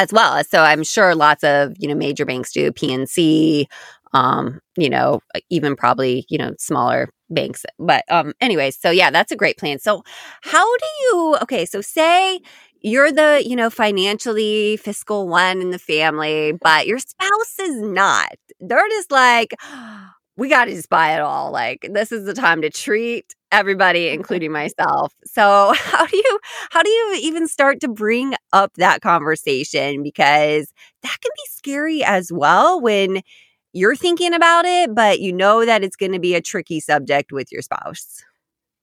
[0.00, 0.42] as well.
[0.44, 3.66] So I'm sure lots of you know major banks do PNC,
[4.12, 5.20] um, you know,
[5.50, 7.64] even probably, you know, smaller banks.
[7.78, 9.78] But um anyway, so yeah, that's a great plan.
[9.78, 10.02] So
[10.42, 12.40] how do you okay, so say
[12.82, 18.32] you're the, you know, financially fiscal one in the family, but your spouse is not.
[18.60, 19.54] They're just like
[20.36, 21.50] we got to just buy it all.
[21.52, 26.38] Like this is the time to treat everybody including myself so how do you
[26.70, 32.00] how do you even start to bring up that conversation because that can be scary
[32.04, 33.20] as well when
[33.72, 37.32] you're thinking about it but you know that it's going to be a tricky subject
[37.32, 38.22] with your spouse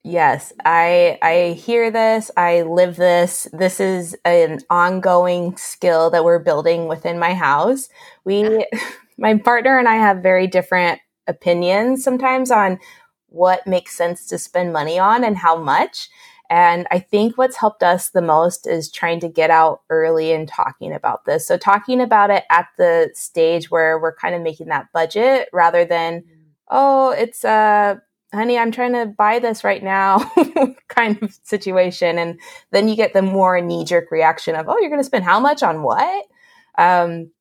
[0.09, 3.45] Yes, I I hear this, I live this.
[3.51, 7.89] This is an ongoing skill that we're building within my house.
[8.23, 8.65] We
[9.17, 12.79] my partner and I have very different opinions sometimes on
[13.27, 16.07] what makes sense to spend money on and how much.
[16.49, 20.47] And I think what's helped us the most is trying to get out early and
[20.47, 21.45] talking about this.
[21.45, 25.83] So, talking about it at the stage where we're kind of making that budget rather
[25.83, 26.23] than,
[26.69, 28.01] oh, it's a
[28.33, 30.19] honey, I'm trying to buy this right now
[30.87, 32.17] kind of situation.
[32.17, 32.39] And
[32.71, 35.39] then you get the more knee jerk reaction of, oh, you're going to spend how
[35.39, 36.25] much on what?
[36.77, 37.31] Um,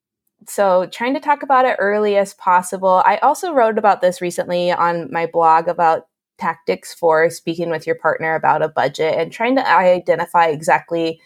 [0.46, 3.02] so trying to talk about it early as possible.
[3.04, 6.06] I also wrote about this recently on my blog about
[6.38, 11.20] tactics for speaking with your partner about a budget and trying to identify exactly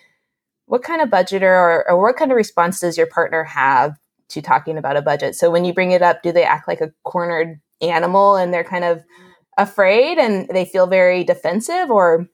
[0.67, 4.41] what kind of budgeter or, or what kind of response does your partner have to
[4.41, 5.35] talking about a budget.
[5.35, 8.65] So when you bring it up, do they act like a cornered animal and they're
[8.65, 9.03] kind of
[9.59, 12.29] afraid and they feel very defensive or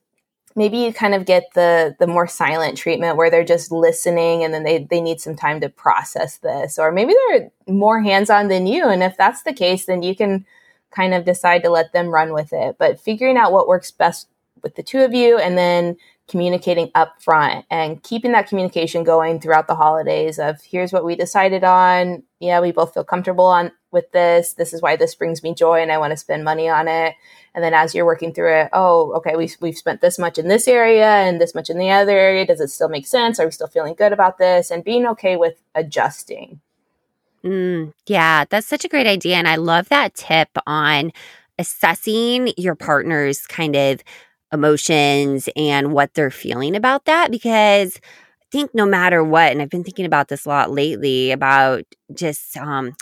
[0.54, 4.52] maybe you kind of get the the more silent treatment where they're just listening and
[4.52, 8.66] then they, they need some time to process this or maybe they're more hands-on than
[8.66, 10.44] you and if that's the case then you can
[10.90, 12.76] kind of decide to let them run with it.
[12.78, 14.28] But figuring out what works best
[14.62, 15.96] with the two of you and then
[16.28, 21.14] communicating up front and keeping that communication going throughout the holidays of here's what we
[21.14, 22.22] decided on.
[22.40, 24.54] Yeah we both feel comfortable on with this.
[24.54, 27.14] This is why this brings me joy and i want to spend money on it.
[27.54, 30.48] And then as you're working through it oh okay we, we've spent this much in
[30.48, 32.44] this area and this much in the other area.
[32.44, 33.38] Does it still make sense?
[33.38, 34.72] Are we still feeling good about this?
[34.72, 36.60] And being okay with adjusting
[37.46, 41.12] mm, yeah that's such a great idea and i love that tip on
[41.58, 44.02] assessing your partner's kind of
[44.52, 49.70] emotions and what they're feeling about that because I think no matter what, and I've
[49.70, 51.82] been thinking about this a lot lately about
[52.14, 52.94] just um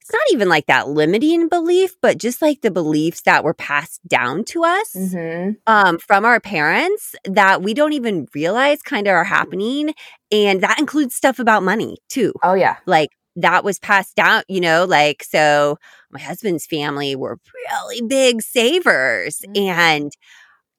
[0.00, 4.00] it's not even like that limiting belief, but just like the beliefs that were passed
[4.08, 5.50] down to us mm-hmm.
[5.66, 9.92] um, from our parents that we don't even realize kind of are happening.
[10.32, 12.32] And that includes stuff about money too.
[12.42, 12.76] Oh, yeah.
[12.86, 13.10] Like
[13.40, 15.78] that was passed down, you know, like so
[16.10, 19.40] my husband's family were really big savers.
[19.46, 19.56] Mm-hmm.
[19.56, 20.12] And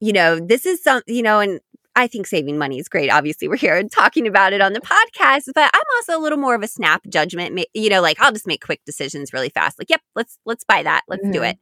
[0.02, 1.60] you know, this is some, you know, and
[1.96, 3.12] I think saving money is great.
[3.12, 6.38] Obviously, we're here and talking about it on the podcast, but I'm also a little
[6.38, 7.60] more of a snap judgment.
[7.74, 9.78] You know, like I'll just make quick decisions really fast.
[9.78, 11.02] Like, yep, let's let's buy that.
[11.08, 11.32] Let's mm-hmm.
[11.32, 11.58] do it.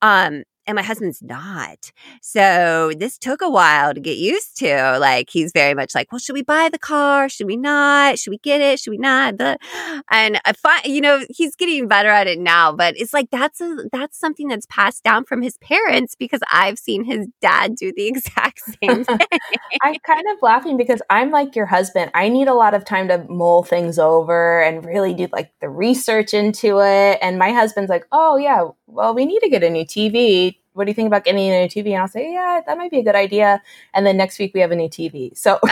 [0.00, 1.92] Um, and my husband's not.
[2.20, 4.98] So this took a while to get used to.
[4.98, 7.28] Like he's very much like, well, should we buy the car?
[7.28, 8.18] Should we not?
[8.18, 8.80] Should we get it?
[8.80, 9.40] Should we not?
[9.40, 12.72] And I find, you know, he's getting better at it now.
[12.72, 16.78] But it's like that's a that's something that's passed down from his parents because I've
[16.78, 19.18] seen his dad do the exact same thing.
[19.82, 22.10] I'm kind of laughing because I'm like your husband.
[22.14, 25.68] I need a lot of time to mull things over and really do like the
[25.68, 27.18] research into it.
[27.20, 30.56] And my husband's like, oh yeah, well, we need to get a new TV.
[30.72, 31.92] What do you think about getting a new TV?
[31.92, 33.62] And I'll say, yeah, that might be a good idea.
[33.92, 35.36] And then next week we have a new TV.
[35.36, 35.58] So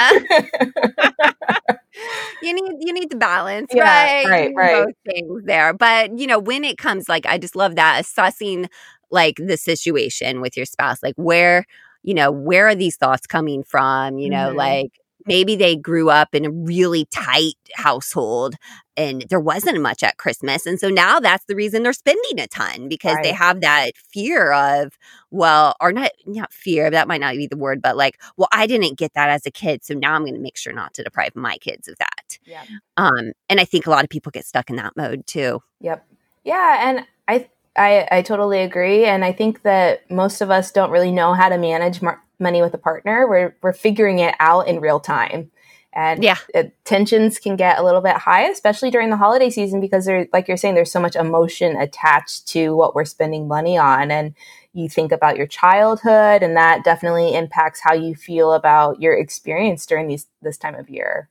[2.42, 4.27] you need you need the balance, yeah, right?
[4.29, 4.85] Right, right.
[4.87, 8.68] Both things there, but you know when it comes, like I just love that assessing
[9.11, 11.66] like the situation with your spouse, like where
[12.03, 14.18] you know where are these thoughts coming from?
[14.18, 14.59] You know, mm-hmm.
[14.59, 14.92] like
[15.27, 18.57] maybe they grew up in a really tight household
[18.97, 20.67] and there wasn't much at Christmas.
[20.67, 23.23] And so now that's the reason they're spending a ton because right.
[23.23, 24.99] they have that fear of,
[25.31, 28.67] well, or not, not fear, that might not be the word, but like, well, I
[28.67, 29.85] didn't get that as a kid.
[29.85, 32.39] So now I'm going to make sure not to deprive my kids of that.
[32.45, 32.65] Yeah.
[32.97, 35.63] Um, and I think a lot of people get stuck in that mode too.
[35.81, 36.07] Yep.
[36.45, 36.89] Yeah.
[36.89, 39.07] And I, I, I totally agree.
[39.07, 42.61] And I think that most of us don't really know how to manage mar- money
[42.61, 43.26] with a partner.
[43.28, 45.50] We're, we're figuring it out in real time.
[45.94, 46.38] And yeah.
[46.55, 50.26] It, tensions can get a little bit high, especially during the holiday season, because there,
[50.33, 54.11] like you're saying, there's so much emotion attached to what we're spending money on.
[54.11, 54.35] And
[54.72, 59.85] you think about your childhood, and that definitely impacts how you feel about your experience
[59.85, 61.28] during these this time of year.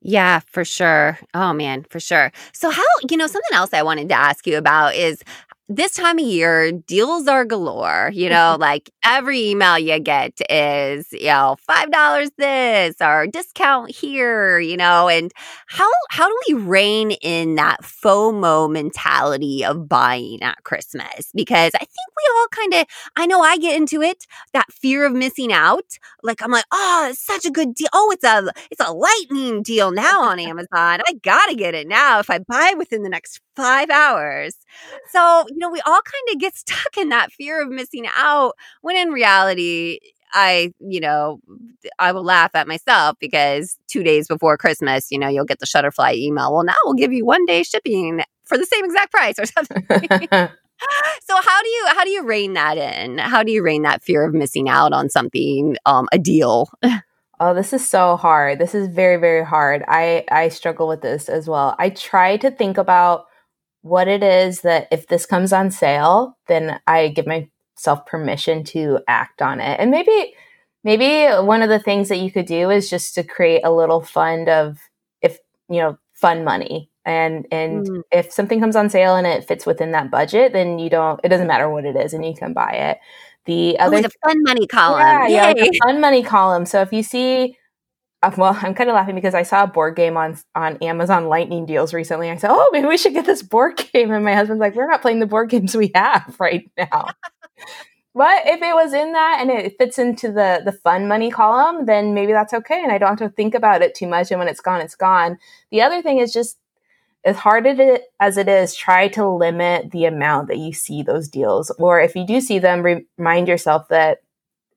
[0.00, 1.18] Yeah, for sure.
[1.34, 2.30] Oh man, for sure.
[2.52, 5.20] So how, you know, something else I wanted to ask you about is
[5.76, 8.10] this time of year, deals are galore.
[8.12, 13.90] You know, like every email you get is, you know, five dollars this or discount
[13.90, 14.58] here.
[14.58, 15.32] You know, and
[15.68, 21.30] how how do we rein in that FOMO mentality of buying at Christmas?
[21.34, 25.06] Because I think we all kind of, I know I get into it, that fear
[25.06, 25.98] of missing out.
[26.22, 27.88] Like I'm like, oh, it's such a good deal.
[27.92, 30.68] Oh, it's a, it's a lightning deal now on Amazon.
[31.06, 34.56] I gotta get it now if I buy within the next five hours.
[35.10, 38.52] So, you know, we all kind of get stuck in that fear of missing out
[38.82, 39.98] when in reality,
[40.34, 41.40] I, you know,
[41.98, 45.66] I will laugh at myself because two days before Christmas, you know, you'll get the
[45.66, 46.52] Shutterfly email.
[46.52, 50.28] Well, now we'll give you one day shipping for the same exact price or something.
[51.22, 53.18] so how do you how do you rein that in?
[53.18, 56.70] How do you rein that fear of missing out on something, um, a deal?
[57.40, 58.58] Oh, this is so hard.
[58.58, 59.82] This is very, very hard.
[59.88, 61.74] I I struggle with this as well.
[61.78, 63.26] I try to think about
[63.82, 69.00] what it is that if this comes on sale, then I give myself permission to
[69.06, 69.78] act on it.
[69.78, 70.34] And maybe
[70.84, 74.00] maybe one of the things that you could do is just to create a little
[74.00, 74.78] fund of
[75.20, 76.90] if, you know, fun money.
[77.04, 78.02] And and mm.
[78.12, 81.28] if something comes on sale and it fits within that budget, then you don't it
[81.28, 82.98] doesn't matter what it is and you can buy it.
[83.44, 85.00] The other Ooh, the fun money column.
[85.00, 86.64] Yeah, yeah, the fun money column.
[86.64, 87.58] So if you see
[88.22, 91.26] Uh, well, I'm kind of laughing because I saw a board game on on Amazon
[91.26, 92.30] Lightning deals recently.
[92.30, 94.88] I said, "Oh, maybe we should get this board game." And my husband's like, "We're
[94.88, 97.08] not playing the board games we have right now."
[98.14, 101.86] but if it was in that and it fits into the the fun money column,
[101.86, 104.30] then maybe that's okay, and I don't have to think about it too much.
[104.30, 105.38] And when it's gone, it's gone.
[105.72, 106.58] The other thing is just
[107.24, 111.70] as hard as it is, try to limit the amount that you see those deals.
[111.78, 112.82] Or if you do see them,
[113.16, 114.18] remind yourself that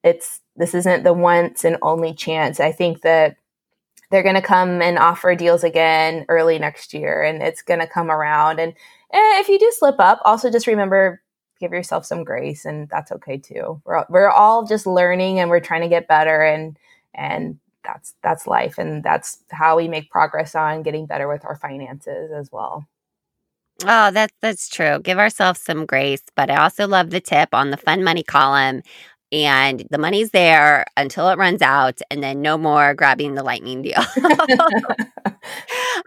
[0.04, 2.60] it's this isn't the once and only chance.
[2.60, 3.38] I think that
[4.12, 7.88] they're going to come and offer deals again early next year, and it's going to
[7.88, 8.60] come around.
[8.60, 8.74] And
[9.14, 11.22] eh, if you do slip up, also just remember
[11.60, 13.82] give yourself some grace, and that's okay too.
[13.86, 16.78] We're we're all just learning, and we're trying to get better, and
[17.14, 21.56] and that's that's life and that's how we make progress on getting better with our
[21.56, 22.86] finances as well
[23.84, 25.00] Oh, that's that's true.
[25.00, 28.82] Give ourselves some grace, but I also love the tip on the fun money column.
[29.36, 33.82] And the money's there until it runs out, and then no more grabbing the lightning
[33.82, 34.00] deal.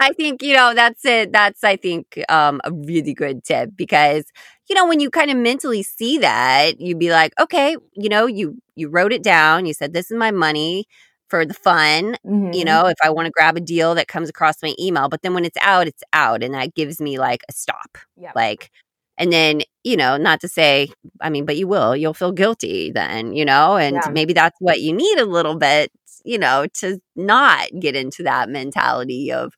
[0.01, 1.31] I think you know that's it.
[1.31, 4.25] That's I think um, a really good tip because
[4.71, 8.25] you know when you kind of mentally see that, you'd be like, okay, you know,
[8.25, 9.67] you you wrote it down.
[9.67, 10.87] You said this is my money
[11.29, 12.53] for the fun, mm-hmm.
[12.53, 15.11] you know, if I want to grab a deal that comes across my email.
[15.11, 16.43] But then when it's out, it's out.
[16.43, 17.99] And that gives me like a stop.
[18.17, 18.33] Yeah.
[18.35, 18.71] Like,
[19.19, 20.89] and then, you know, not to say,
[21.21, 24.11] I mean, but you will, you'll feel guilty then, you know, and yeah.
[24.11, 25.91] maybe that's what you need a little bit,
[26.25, 29.55] you know, to not get into that mentality of,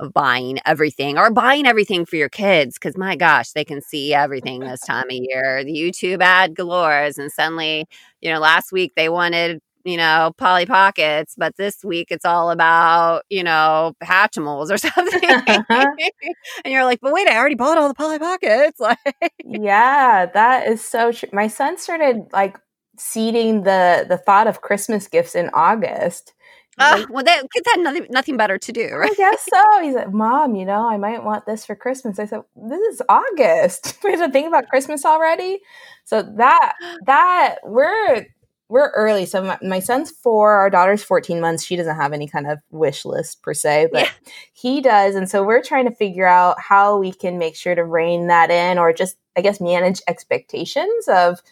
[0.00, 4.12] of buying everything or buying everything for your kids because my gosh they can see
[4.12, 7.86] everything this time of year the youtube ad galores and suddenly
[8.20, 12.50] you know last week they wanted you know, Polly Pockets, but this week it's all
[12.50, 15.20] about, you know, Hatchimals or something.
[16.64, 18.80] and you're like, but wait, I already bought all the Polly Pockets.
[18.84, 18.98] Like,
[19.44, 21.28] yeah, that is so true.
[21.32, 22.58] My son started like
[22.98, 26.34] seeding the the thought of Christmas gifts in August.
[26.78, 29.10] Uh, like, well, that kids had nothing, nothing better to do, right?
[29.10, 29.82] I guess so.
[29.82, 32.18] He's like, Mom, you know, I might want this for Christmas.
[32.18, 33.96] I said, This is August.
[34.04, 35.60] we have to think about Christmas already.
[36.04, 36.74] So that
[37.06, 38.26] that we're
[38.68, 39.26] we're early.
[39.26, 41.64] So my, my, son's four, our daughter's 14 months.
[41.64, 44.30] She doesn't have any kind of wish list per se, but yeah.
[44.52, 45.14] he does.
[45.14, 48.50] And so we're trying to figure out how we can make sure to rein that
[48.50, 51.42] in or just, I guess, manage expectations of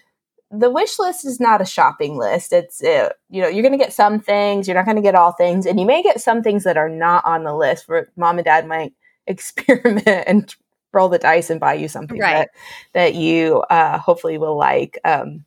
[0.50, 2.52] the wish list is not a shopping list.
[2.52, 5.14] It's, uh, you know, you're going to get some things, you're not going to get
[5.14, 8.10] all things, and you may get some things that are not on the list where
[8.16, 8.92] mom and dad might
[9.26, 10.54] experiment and
[10.92, 12.32] roll the dice and buy you something right.
[12.32, 12.50] that,
[12.92, 14.98] that you uh, hopefully will like.
[15.04, 15.44] Um,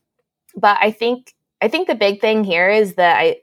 [0.55, 3.37] but I think I think the big thing here is that I,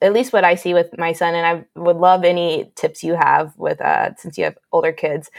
[0.00, 3.12] at least what I see with my son, and I would love any tips you
[3.12, 5.30] have with, uh, since you have older kids.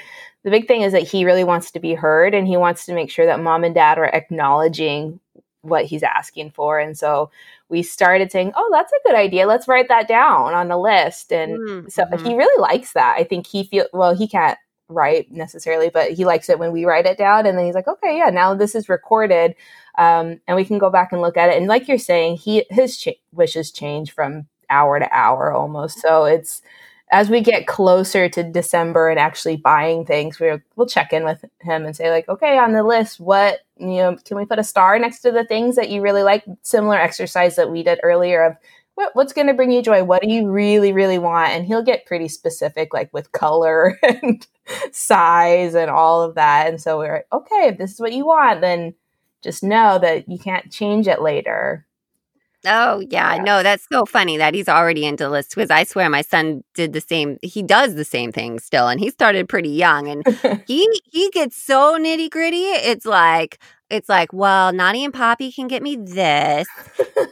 [0.44, 2.94] The big thing is that he really wants to be heard and he wants to
[2.94, 5.20] make sure that mom and dad are acknowledging
[5.64, 6.78] what he's asking for.
[6.78, 7.32] And so
[7.70, 9.48] we started saying, Oh, that's a good idea.
[9.48, 11.34] Let's write that down on the list.
[11.34, 11.90] And mm-hmm.
[11.90, 13.16] so he really likes that.
[13.18, 16.86] I think he feel well, he can't write necessarily, but he likes it when we
[16.86, 17.48] write it down.
[17.48, 19.56] And then he's like, okay, yeah, now this is recorded.
[19.98, 21.58] Um, and we can go back and look at it.
[21.58, 26.00] And like you're saying, he his ch- wishes change from hour to hour almost.
[26.00, 26.62] So it's
[27.12, 31.44] as we get closer to December and actually buying things, we will check in with
[31.60, 34.64] him and say like, okay, on the list, what you know, can we put a
[34.64, 36.46] star next to the things that you really like?
[36.62, 38.56] Similar exercise that we did earlier of
[38.96, 40.04] what, what's going to bring you joy?
[40.04, 41.52] What do you really, really want?
[41.52, 44.46] And he'll get pretty specific, like with color and
[44.92, 46.68] size and all of that.
[46.68, 48.94] And so we're like, okay, if this is what you want, then
[49.42, 51.86] just know that you can't change it later.
[52.66, 53.42] Oh yeah, yeah.
[53.42, 56.94] no, that's so funny that he's already into lists because I swear my son did
[56.94, 57.38] the same.
[57.42, 61.58] He does the same thing still, and he started pretty young, and he he gets
[61.58, 62.58] so nitty gritty.
[62.58, 66.68] It's like it's like, well, Nani and Poppy can get me this,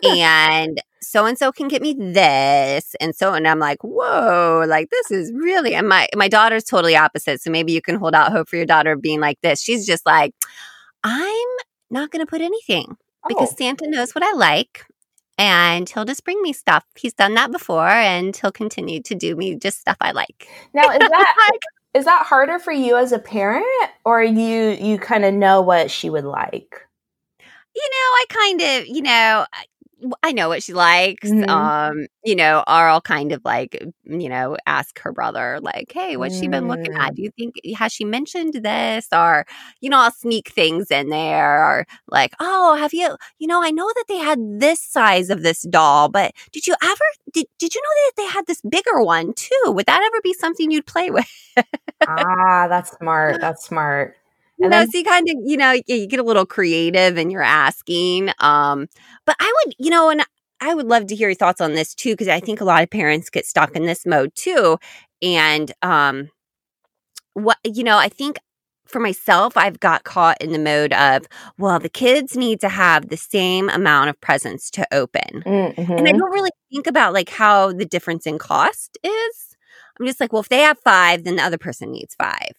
[0.03, 4.89] and so and so can get me this, and so and I'm like, whoa, like
[4.89, 5.75] this is really.
[5.75, 8.65] And my my daughter's totally opposite, so maybe you can hold out hope for your
[8.65, 9.61] daughter being like this.
[9.61, 10.33] She's just like,
[11.03, 11.47] I'm
[11.89, 13.55] not going to put anything because Oh.
[13.57, 14.85] Santa knows what I like.
[15.37, 16.83] And he'll just bring me stuff.
[16.95, 20.47] He's done that before, and he'll continue to do me just stuff I like.
[20.73, 21.57] Now, is that
[21.93, 23.65] is that harder for you as a parent,
[24.03, 26.85] or you you kind of know what she would like?
[27.75, 29.45] you know, I kind of, you know,
[30.23, 31.33] I, know what she likes.
[31.33, 31.47] Mhm.
[31.47, 36.17] Um, you know, are I'll kind of like, you know, ask her brother, like, hey,
[36.17, 36.99] what's she been looking Mm.
[36.99, 37.15] at?
[37.15, 39.07] Do you think has she mentioned this?
[39.11, 39.45] Or,
[39.81, 43.71] you know, I'll sneak things in there, or like, oh, have you, you know, I
[43.71, 47.73] know that they had this size of this doll, but did you ever did did
[47.75, 49.63] you know that they had this bigger one too?
[49.71, 51.27] Would that ever be something you'd play with?
[52.07, 53.39] ah, that's smart.
[53.41, 54.15] That's smart.
[54.59, 57.31] And know, then- so you kind of, you know, you, get a little creative and
[57.31, 58.29] you're asking.
[58.39, 58.87] Um,
[59.25, 60.23] but I would, you know, and
[60.61, 62.83] I would love to hear your thoughts on this too, because I think a lot
[62.83, 64.77] of parents get stuck in this mode too.
[65.21, 66.29] And um,
[67.33, 68.39] what, you know, I think
[68.85, 73.09] for myself, I've got caught in the mode of, well, the kids need to have
[73.09, 75.45] the same amount of presents to open.
[75.45, 76.17] Mm, And I mhm.
[76.17, 79.55] don't really think about like how the difference in cost is.
[79.99, 82.53] I'm just like, well, if they have five, then the other person needs five.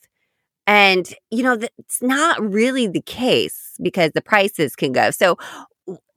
[0.70, 5.10] And, you know, that's not really the case because the prices can go.
[5.10, 5.36] So,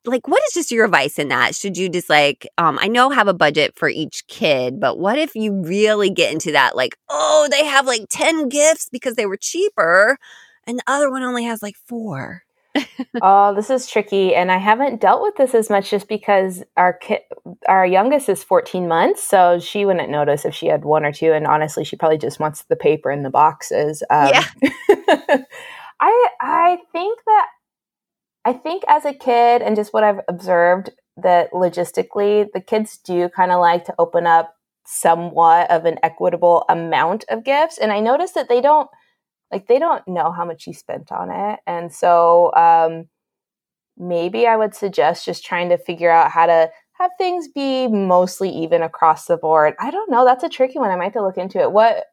[0.06, 1.56] like, what is just your advice in that?
[1.56, 5.18] Should you just like, um, I know have a budget for each kid, but what
[5.18, 9.26] if you really get into that, like, oh, they have like 10 gifts because they
[9.26, 10.20] were cheaper
[10.68, 12.44] and the other one only has like four?
[13.22, 16.94] oh, this is tricky, and I haven't dealt with this as much just because our
[16.94, 17.22] kid,
[17.68, 21.34] our youngest is 14 months, so she wouldn't notice if she had one or two.
[21.34, 24.04] And honestly, she probably just wants the paper in the boxes.
[24.10, 24.46] Um, Yeah.
[26.00, 27.48] I I think that
[28.46, 33.30] I think as a kid and just what I've observed that logistically the kids do
[33.30, 34.56] kind of like to open up
[34.86, 38.90] somewhat of an equitable amount of gifts and I noticed that they don't
[39.54, 43.08] like they don't know how much you spent on it and so um
[43.98, 48.50] maybe I would suggest just trying to figure out how to have things be mostly
[48.50, 49.74] even across the board.
[49.80, 50.90] I don't know, that's a tricky one.
[50.90, 51.72] I might have to look into it.
[51.72, 52.06] What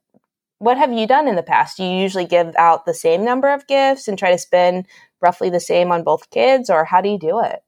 [0.59, 1.78] what have you done in the past?
[1.78, 4.86] Do you usually give out the same number of gifts and try to spend
[5.22, 7.61] roughly the same on both kids or how do you do it?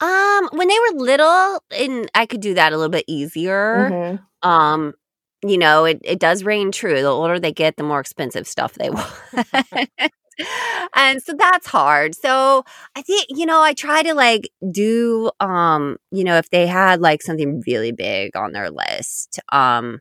[0.00, 3.90] Um, when they were little, and I could do that a little bit easier.
[3.90, 4.20] Mhm.
[4.42, 4.94] Um,
[5.44, 7.00] you know, it, it does ring true.
[7.02, 9.12] The older they get, the more expensive stuff they want.
[10.94, 12.14] and so that's hard.
[12.14, 12.64] So
[12.96, 17.00] I think, you know, I try to like do um, you know, if they had
[17.00, 20.00] like something really big on their list, um,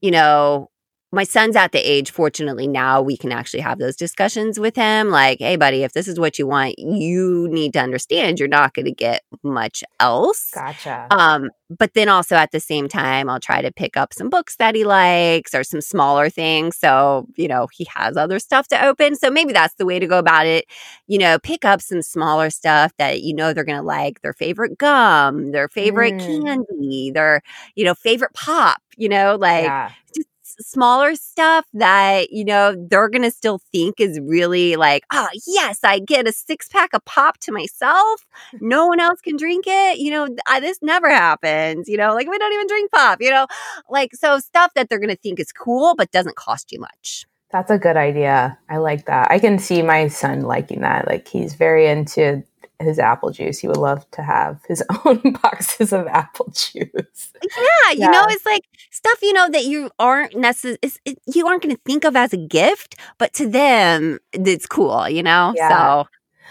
[0.00, 0.70] you know,
[1.10, 5.08] my son's at the age, fortunately, now we can actually have those discussions with him.
[5.08, 8.74] Like, hey, buddy, if this is what you want, you need to understand you're not
[8.74, 10.50] going to get much else.
[10.54, 11.06] Gotcha.
[11.10, 14.56] Um, but then also at the same time, I'll try to pick up some books
[14.56, 16.76] that he likes or some smaller things.
[16.76, 19.16] So, you know, he has other stuff to open.
[19.16, 20.66] So maybe that's the way to go about it.
[21.06, 24.34] You know, pick up some smaller stuff that you know they're going to like their
[24.34, 26.44] favorite gum, their favorite Mm.
[26.44, 27.42] candy, their,
[27.74, 29.90] you know, favorite pop, you know, like yeah.
[30.14, 30.28] just
[30.60, 35.98] smaller stuff that you know they're gonna still think is really like oh yes i
[35.98, 38.26] get a six pack of pop to myself
[38.60, 42.28] no one else can drink it you know I, this never happens you know like
[42.28, 43.46] we don't even drink pop you know
[43.88, 47.70] like so stuff that they're gonna think is cool but doesn't cost you much That's
[47.70, 48.58] a good idea.
[48.68, 49.30] I like that.
[49.30, 51.06] I can see my son liking that.
[51.08, 52.44] Like he's very into
[52.80, 53.58] his apple juice.
[53.58, 57.32] He would love to have his own boxes of apple juice.
[57.42, 61.62] yeah you know it's like stuff you know that you aren't necessarily it, you aren't
[61.62, 65.68] gonna think of as a gift but to them it's cool you know Yeah.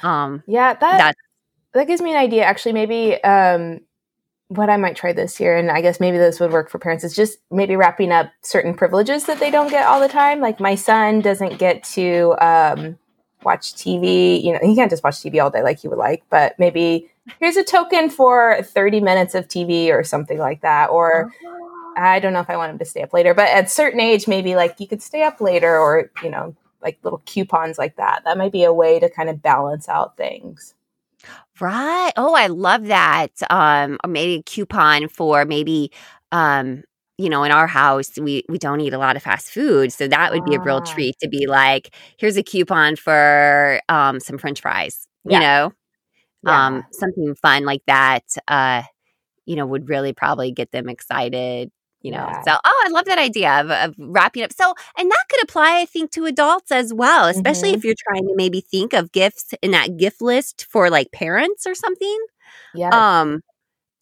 [0.01, 1.15] so um Yeah, that That-
[1.73, 2.43] that gives me an idea.
[2.43, 3.81] Actually, maybe um,
[4.47, 7.03] what I might try this year, and I guess maybe this would work for parents,
[7.03, 10.39] is just maybe wrapping up certain privileges that they don't get all the time.
[10.39, 12.97] Like my son doesn't get to um,
[13.47, 14.43] watch TV.
[14.43, 17.09] You know, he can't just watch TV all day like he would like, but maybe
[17.39, 20.89] here's a token for 30 minutes of TV or something like that.
[20.89, 21.31] Or
[21.95, 24.27] I don't know if I want him to stay up later, but at certain age,
[24.27, 28.21] maybe like you could stay up later or, you know, like little coupons like that.
[28.25, 30.75] That might be a way to kind of balance out things.
[31.59, 32.11] Right.
[32.17, 33.31] Oh, I love that.
[33.49, 35.91] Um, or maybe a coupon for maybe
[36.31, 36.83] um,
[37.17, 39.91] you know, in our house we we don't eat a lot of fast food.
[39.93, 40.81] So that would be a real Ah.
[40.81, 45.37] treat to be like, here's a coupon for um some French fries, Yeah.
[45.37, 45.73] you know?
[46.43, 46.63] Yeah.
[46.67, 48.83] Um, something fun like that, uh,
[49.45, 52.41] you know, would really probably get them excited, you know Yeah.
[52.43, 55.79] so oh i love that idea of, of wrapping up so and that could apply
[55.81, 57.73] i think to adults as well especially Mhm.
[57.73, 61.65] if you're trying to maybe think of gifts in that gift list for like parents
[61.67, 62.19] or something
[62.73, 62.91] Yeah.
[62.91, 63.41] um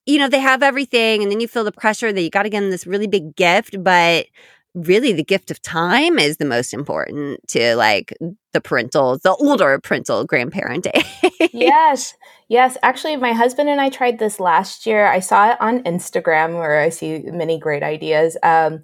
[0.06, 2.49] you know they have everything and then you feel the pressure that you got to
[2.49, 4.26] get them this really big gift but
[4.74, 8.14] really the gift of time is the most important to like
[8.51, 10.88] the parental the older parental grandparent
[11.53, 12.16] yes.
[12.47, 12.78] Yes.
[12.84, 15.08] Actually, my husband and I tried this last year.
[15.08, 18.84] I saw it on Instagram where I see many great ideas um,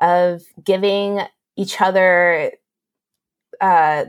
[0.00, 1.20] of giving
[1.56, 2.52] each other
[3.60, 4.06] uh,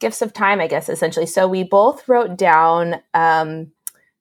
[0.00, 1.26] gifts of time, I guess, essentially.
[1.26, 3.72] So we both wrote down um,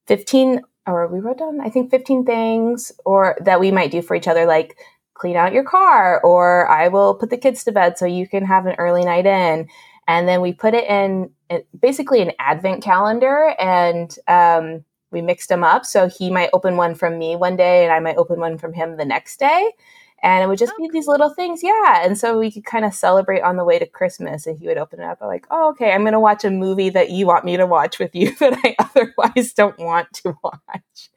[0.07, 4.15] 15, or we wrote down, I think, 15 things or that we might do for
[4.15, 4.77] each other, like
[5.13, 8.45] clean out your car, or I will put the kids to bed so you can
[8.45, 9.67] have an early night in.
[10.07, 11.31] And then we put it in
[11.77, 15.85] basically an advent calendar and um, we mixed them up.
[15.85, 18.73] So he might open one from me one day and I might open one from
[18.73, 19.71] him the next day.
[20.23, 21.61] And it would just be these little things.
[21.63, 22.03] Yeah.
[22.03, 24.47] And so we could kind of celebrate on the way to Christmas.
[24.47, 26.89] And he would open it up like, oh, okay, I'm going to watch a movie
[26.89, 31.09] that you want me to watch with you that I otherwise don't want to watch.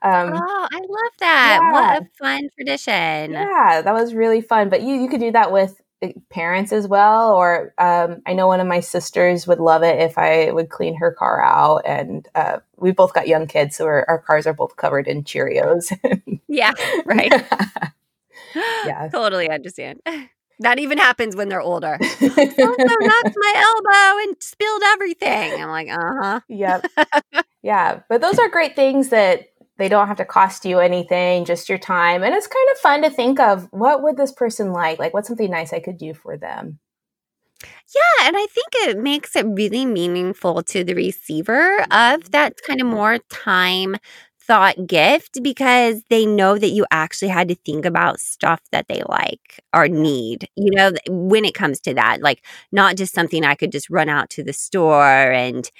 [0.00, 1.72] Um, oh i love that Yeah.
[1.72, 4.68] what a fun tradition yeah, that was really fun.
[4.68, 7.34] But you you could do that with uh, parents as well.
[7.34, 10.96] Or um, I know one of my sisters would love it if I would clean
[10.96, 11.78] her car out.
[11.84, 15.92] And uh, we both got young kids, so our cars are both covered in Cheerios.
[16.48, 16.72] yeah
[17.04, 17.32] right
[18.54, 19.08] Yeah.
[19.12, 20.00] totally understand
[20.60, 25.88] that even happens when they're older so knocked my elbow and spilled everything i'm like
[25.88, 26.84] uh-huh yep.
[27.62, 28.00] Yeah.
[28.08, 31.78] But those are great things that they don't have to cost you anything, just your
[31.78, 32.22] time.
[32.22, 34.98] And it's kind of fun to think of what would this person like?
[34.98, 36.78] Like, what's something nice I could do for them?
[37.62, 42.80] Yeah, and I think it makes it really meaningful to the receiver of that kind
[42.80, 43.96] of more time
[44.48, 49.02] thought gift because they know that you actually had to think about stuff that they
[49.08, 50.48] like or need.
[50.56, 54.08] You know, when it comes to that, like not just something I could just run
[54.08, 55.70] out to the store and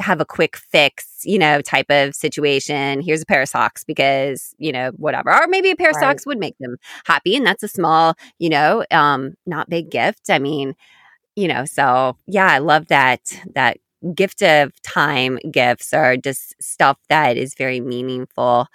[0.00, 3.00] have a quick fix, you know, type of situation.
[3.00, 5.32] Here's a pair of socks because, you know, whatever.
[5.34, 6.76] Or maybe a pair of socks would make them
[7.06, 10.30] happy and that's a small, you know, um not big gift.
[10.30, 10.74] I mean,
[11.36, 13.20] you know so yeah i love that
[13.54, 13.78] that
[14.14, 18.66] gift of time gifts are just stuff that is very meaningful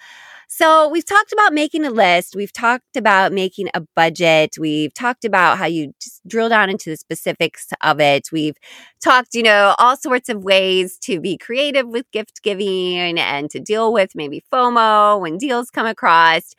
[0.46, 5.24] so we've talked about making a list we've talked about making a budget we've talked
[5.24, 8.56] about how you just drill down into the specifics of it we've
[9.02, 13.58] talked you know all sorts of ways to be creative with gift giving and to
[13.58, 16.54] deal with maybe fomo when deals come across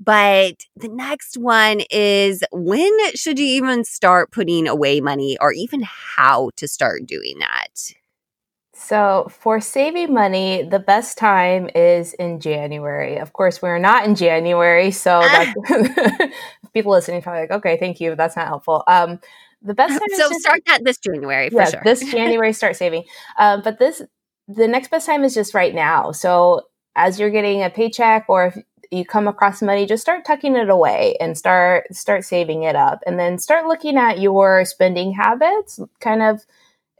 [0.00, 5.82] but the next one is when should you even start putting away money or even
[5.84, 7.94] how to start doing that?
[8.80, 13.16] So, for saving money, the best time is in January.
[13.18, 15.52] Of course, we're not in January, so Ah.
[15.66, 16.32] that's
[16.72, 18.84] people listening probably like, okay, thank you, that's not helpful.
[18.86, 19.18] Um,
[19.62, 21.80] the best time is So just start that this January for yeah, sure.
[21.84, 23.04] this January start saving.
[23.36, 24.00] Um, but this
[24.46, 26.12] the next best time is just right now.
[26.12, 26.62] So
[26.94, 28.58] as you're getting a paycheck or if
[28.90, 33.00] you come across money, just start tucking it away and start start saving it up,
[33.06, 35.80] and then start looking at your spending habits.
[36.00, 36.46] Kind of,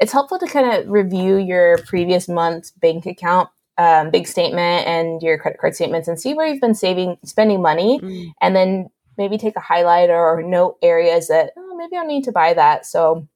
[0.01, 3.49] it's helpful to kind of review your previous month's bank account.
[3.77, 7.63] Um, big statement and your credit card statements and see where you've been saving spending
[7.63, 8.33] money Mm.
[8.41, 12.33] and then maybe take a highlighter or note areas that oh, maybe I need to
[12.33, 12.87] buy that.
[12.87, 13.29] So,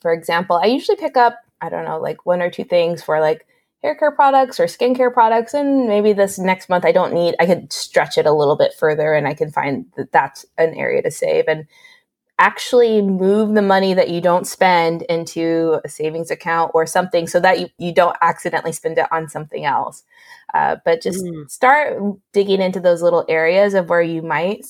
[0.00, 3.20] for example, I usually pick up I don't know like one or two things for
[3.20, 3.46] like
[3.82, 7.34] hair care products or skincare products, and maybe this next month I don't need.
[7.38, 10.72] I could stretch it a little bit further, and I can find that that's an
[10.72, 11.66] area to save and
[12.38, 17.38] actually move the money that you don't spend into a savings account or something so
[17.40, 20.02] that you, you don't accidentally spend it on something else.
[20.52, 21.50] Uh, but just Mm.
[21.50, 21.98] start
[22.32, 24.64] digging into those little areas of where you might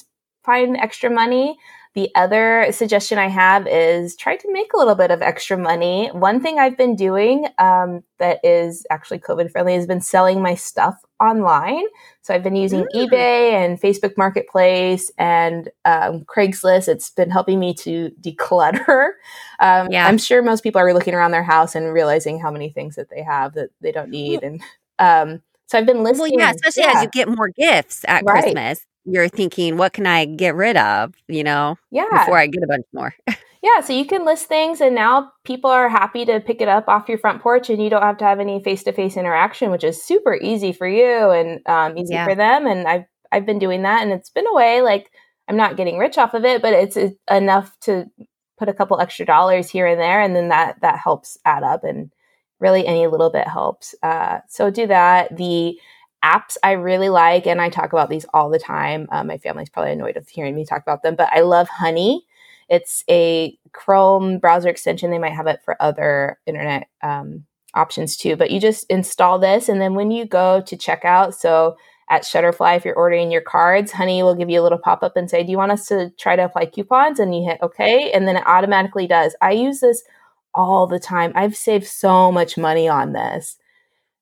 [0.45, 1.59] find extra money.
[1.95, 6.09] The other suggestion I have is try to make a little bit of extra money.
[6.09, 10.55] One thing I've been doing um, that is actually COVID friendly has been selling my
[10.55, 11.85] stuff online.
[12.23, 13.09] So I've been using Mm.
[13.11, 16.89] eBay and Facebook Marketplace and um, Craigslist.
[16.89, 19.11] It's been helping me to declutter.
[19.61, 20.07] Um, Yeah.
[20.09, 23.09] I'm sure most people are looking around their house and realizing how many things that
[23.09, 24.43] they have that they don't need.
[24.43, 24.61] And
[24.99, 26.33] um, so I've been listing.
[26.37, 26.99] Well, yeah, especially yeah.
[26.99, 28.43] as you get more gifts at Right.
[28.43, 32.09] Christmas, you're thinking, what can I get rid of, you know, yeah.
[32.11, 33.15] before I get a bunch more?
[33.65, 36.87] Yeah, so you can list things, and now people are happy to pick it up
[36.87, 39.71] off your front porch, and you don't have to have any face to face interaction,
[39.71, 42.27] which is super easy for you and um, easy Yeah.
[42.27, 42.67] for them.
[42.67, 44.83] And I've I've been doing that, and it's been a way.
[44.83, 45.11] Like
[45.49, 48.05] I'm not getting rich off of it, but it's, it's enough to
[48.59, 51.85] put a couple extra dollars here and there, and then that that helps add up,
[51.85, 52.13] and
[52.61, 53.95] really any little bit helps.
[54.03, 55.35] Uh, so do that.
[55.35, 55.79] The
[56.23, 59.09] apps I really like, and I talk about these all the time.
[59.11, 62.27] Uh, my family's probably annoyed of hearing me talk about them, but I love Honey.
[62.69, 65.11] It's a Chrome browser extension.
[65.11, 67.45] They might have it for other internet um,
[67.75, 71.77] options too, but you just install this, and then when you go to checkout, so
[72.11, 75.17] at Shutterfly, if you're ordering your cards, Honey will give you a little pop up
[75.17, 77.19] and say, Do you want us to try to apply coupons?
[77.19, 79.35] And you hit OK, and then it automatically does.
[79.41, 80.03] I use this
[80.55, 81.33] all the time.
[81.35, 83.57] I've saved so much money on this.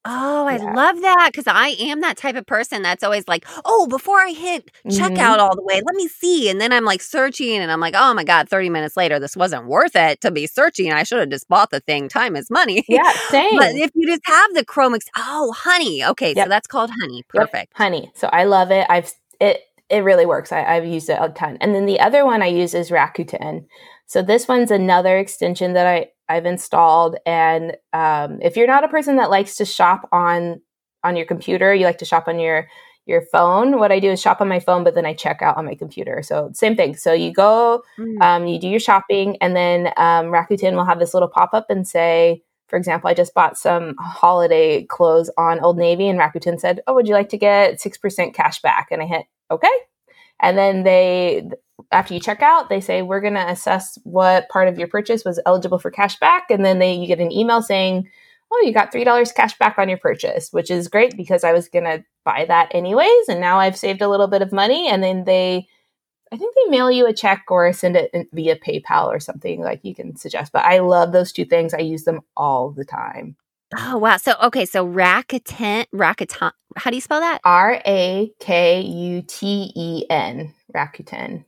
[0.04, 0.72] Oh, I yeah.
[0.72, 4.30] love that because I am that type of person that's always like, oh, before I
[4.30, 5.40] hit checkout mm-hmm.
[5.40, 6.50] all the way, let me see.
[6.50, 9.36] And then I'm like searching and I'm like, oh my God, 30 minutes later, this
[9.36, 10.92] wasn't worth it to be searching.
[10.92, 12.08] I should have just bought the thing.
[12.08, 12.84] Time is money.
[12.92, 13.56] Yeah, same.
[13.56, 16.04] but if you just have the Chrome, oh, honey.
[16.04, 16.44] Okay, yep.
[16.44, 17.24] so that's called honey.
[17.26, 17.72] Perfect.
[17.72, 18.12] Yep, honey.
[18.14, 18.86] So I love it.
[18.90, 19.62] I've, it,
[19.92, 20.50] it really works.
[20.50, 21.58] I, I've used it a ton.
[21.60, 23.66] And then the other one I use is Rakuten.
[24.06, 27.16] So this one's another extension that I I've installed.
[27.26, 30.62] And um, if you're not a person that likes to shop on
[31.04, 32.68] on your computer, you like to shop on your
[33.04, 33.78] your phone.
[33.78, 35.74] What I do is shop on my phone, but then I check out on my
[35.74, 36.22] computer.
[36.22, 36.96] So same thing.
[36.96, 38.20] So you go, mm.
[38.22, 41.66] um, you do your shopping, and then um, Rakuten will have this little pop up
[41.68, 46.58] and say, for example, I just bought some holiday clothes on Old Navy, and Rakuten
[46.58, 49.76] said, "Oh, would you like to get six percent cash back?" And I hit okay,
[50.40, 51.48] and then they
[51.90, 55.24] after you check out, they say, we're going to assess what part of your purchase
[55.24, 56.44] was eligible for cash back.
[56.50, 58.08] And then they, you get an email saying,
[58.52, 61.68] oh, you got $3 cash back on your purchase, which is great because I was
[61.68, 63.28] going to buy that anyways.
[63.28, 64.88] And now I've saved a little bit of money.
[64.88, 65.66] And then they,
[66.32, 69.80] I think they mail you a check or send it via PayPal or something like
[69.82, 70.52] you can suggest.
[70.52, 71.74] But I love those two things.
[71.74, 73.36] I use them all the time.
[73.78, 74.16] Oh wow!
[74.16, 76.52] So okay, so Rakuten, Rakuten.
[76.76, 77.40] How do you spell that?
[77.44, 81.44] R A K U T E N, Rakuten.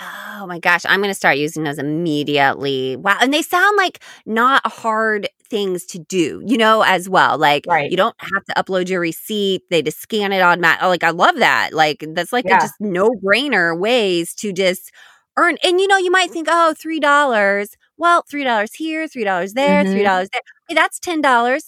[0.00, 2.94] Oh my gosh, I'm going to start using those immediately.
[2.96, 3.18] Wow.
[3.20, 7.36] And they sound like not hard things to do, you know, as well.
[7.36, 7.90] Like right.
[7.90, 9.62] you don't have to upload your receipt.
[9.70, 10.78] They just scan it on Matt.
[10.82, 11.72] Oh, like I love that.
[11.72, 12.60] Like that's like yeah.
[12.60, 14.92] just no brainer ways to just
[15.36, 15.56] earn.
[15.64, 17.68] And you know, you might think, oh, $3.
[17.98, 19.92] Well, $3 here, $3 there, mm-hmm.
[19.92, 20.42] $3 there.
[20.68, 21.62] Hey, that's $10.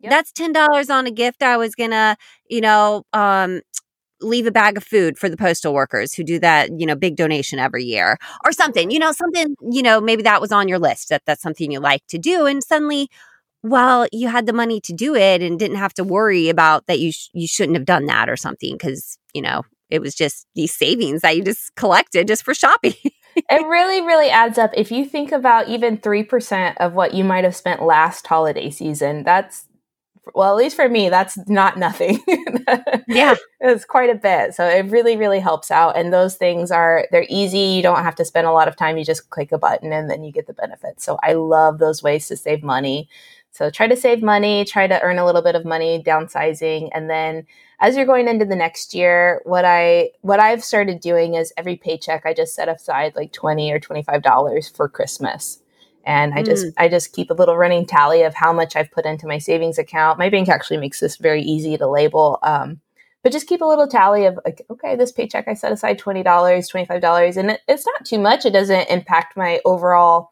[0.00, 0.10] Yep.
[0.10, 2.16] That's $10 on a gift I was going to,
[2.50, 3.62] you know, um,
[4.20, 7.16] leave a bag of food for the postal workers who do that, you know, big
[7.16, 10.78] donation every year or something, you know, something, you know, maybe that was on your
[10.78, 12.46] list that that's something you like to do.
[12.46, 13.08] And suddenly,
[13.62, 16.98] well, you had the money to do it and didn't have to worry about that
[16.98, 20.46] you, sh- you shouldn't have done that or something because, you know, it was just
[20.54, 22.94] these savings that you just collected just for shopping.
[23.36, 24.70] It really, really adds up.
[24.74, 29.22] If you think about even 3% of what you might have spent last holiday season,
[29.22, 29.66] that's
[30.34, 32.18] well, at least for me, that's not nothing.
[33.08, 33.36] yeah.
[33.60, 34.54] It's quite a bit.
[34.54, 35.96] So it really, really helps out.
[35.96, 37.58] And those things are, they're easy.
[37.58, 38.98] You don't have to spend a lot of time.
[38.98, 41.04] You just click a button and then you get the benefits.
[41.04, 43.08] So I love those ways to save money.
[43.52, 46.90] So try to save money, try to earn a little bit of money, downsizing.
[46.92, 47.46] And then
[47.80, 51.76] as you're going into the next year, what I, what I've started doing is every
[51.76, 55.60] paycheck, I just set aside like 20 or $25 for Christmas
[56.06, 56.72] and I just mm.
[56.78, 59.76] I just keep a little running tally of how much I've put into my savings
[59.76, 60.18] account.
[60.18, 62.38] My bank actually makes this very easy to label.
[62.42, 62.80] Um,
[63.24, 66.22] but just keep a little tally of like, okay, this paycheck I set aside twenty
[66.22, 68.46] dollars, twenty five dollars, and it, it's not too much.
[68.46, 70.30] It doesn't impact my overall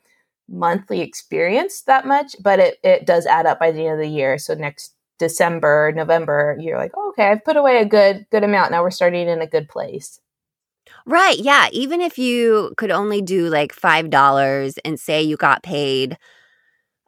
[0.49, 4.09] monthly experience that much, but it it does add up by the end of the
[4.09, 4.39] year.
[4.39, 8.71] So next December, November, you're like, oh, okay, I've put away a good good amount.
[8.71, 10.21] Now we're starting in a good place.
[11.07, 11.39] Right.
[11.39, 11.69] Yeah.
[11.73, 16.17] Even if you could only do like $5 and say you got paid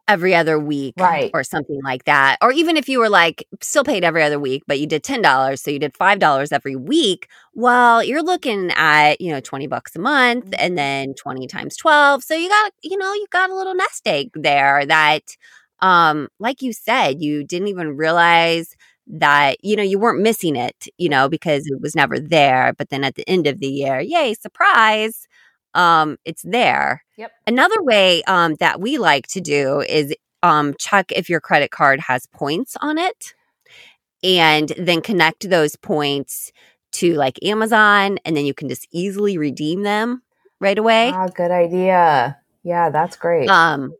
[0.07, 1.29] every other week right.
[1.33, 2.37] or something like that.
[2.41, 5.59] Or even if you were like still paid every other week, but you did $10,
[5.59, 9.99] so you did $5 every week, well, you're looking at, you know, 20 bucks a
[9.99, 10.75] month and mm-hmm.
[10.75, 12.23] then 20 times 12.
[12.23, 15.35] So you got, you know, you got a little nest egg there that
[15.79, 18.75] um like you said, you didn't even realize
[19.09, 22.89] that you know you weren't missing it you know because it was never there but
[22.89, 25.29] then at the end of the year yay surprise
[25.75, 30.13] um it's there yep another way um that we like to do is
[30.43, 33.33] um check if your credit card has points on it
[34.23, 36.51] and then connect those points
[36.91, 40.23] to like Amazon and then you can just easily redeem them
[40.59, 41.11] right away.
[41.13, 42.37] Ah, good idea.
[42.63, 43.49] Yeah, that's great.
[43.49, 43.93] Um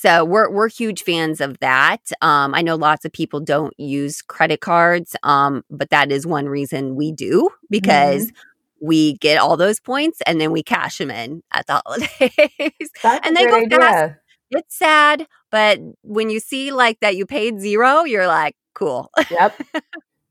[0.00, 2.12] so we're we're huge fans of that.
[2.22, 6.48] Um, I know lots of people don't use credit cards, um, but that is one
[6.48, 8.86] reason we do because mm-hmm.
[8.86, 12.90] we get all those points and then we cash them in at the holidays,
[13.24, 13.78] and they go idea.
[13.80, 14.14] fast.
[14.52, 19.10] It's sad, but when you see like that you paid zero, you're like, cool.
[19.32, 19.60] yep.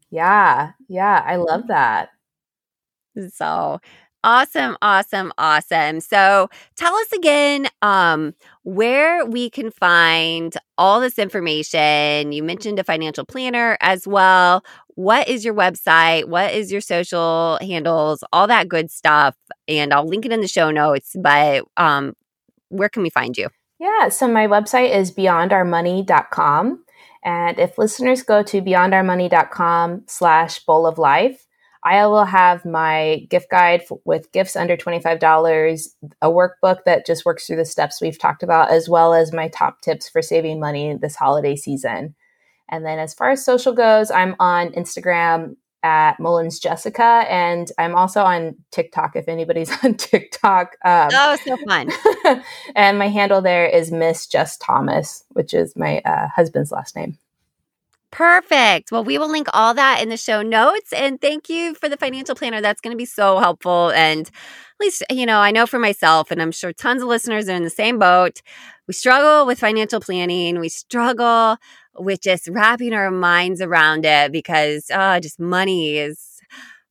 [0.09, 0.71] Yeah.
[0.87, 1.21] Yeah.
[1.25, 2.11] I love that.
[3.33, 3.81] So
[4.23, 6.01] Awesome, awesome, awesome.
[6.01, 12.31] So tell us again um, where we can find all this information.
[12.31, 14.63] You mentioned a financial planner as well.
[14.95, 16.25] what is your website?
[16.25, 18.23] What is your social handles?
[18.33, 19.35] All that good stuff.
[19.67, 21.15] And I'll link it in the show notes.
[21.17, 22.13] But um,
[22.69, 23.49] where can we find you?
[23.79, 26.83] Yeah, so my website is beyondourmoney.com.
[27.23, 31.46] And if listeners go to beyondourmoney.com slash bowl of life,
[31.87, 35.87] I will have my gift guide with gifts under $25,
[36.21, 39.47] a workbook that just works through the steps we've talked about, as well as my
[39.47, 42.13] top tips for saving money this holiday season.
[42.69, 47.95] And then as far as social goes, I'm on Instagram at Mullins Jessica, and I'm
[47.95, 50.75] also on TikTok if anybody's on TikTok.
[50.83, 51.89] Um, oh, so fun!
[52.75, 57.17] and my handle there is Miss Just Thomas, which is my uh, husband's last name.
[58.11, 58.91] Perfect.
[58.91, 60.93] Well, we will link all that in the show notes.
[60.93, 62.61] And thank you for the financial planner.
[62.61, 63.91] That's going to be so helpful.
[63.91, 64.33] And at
[64.79, 67.63] least, you know, I know for myself, and I'm sure tons of listeners are in
[67.63, 68.41] the same boat.
[68.87, 70.59] We struggle with financial planning.
[70.59, 71.57] We struggle
[71.99, 76.39] with just wrapping our minds around it because uh, just money is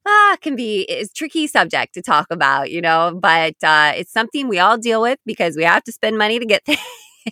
[0.06, 4.48] ah, can be is tricky subject to talk about, you know, but uh, it's something
[4.48, 6.80] we all deal with because we have to spend money to get things.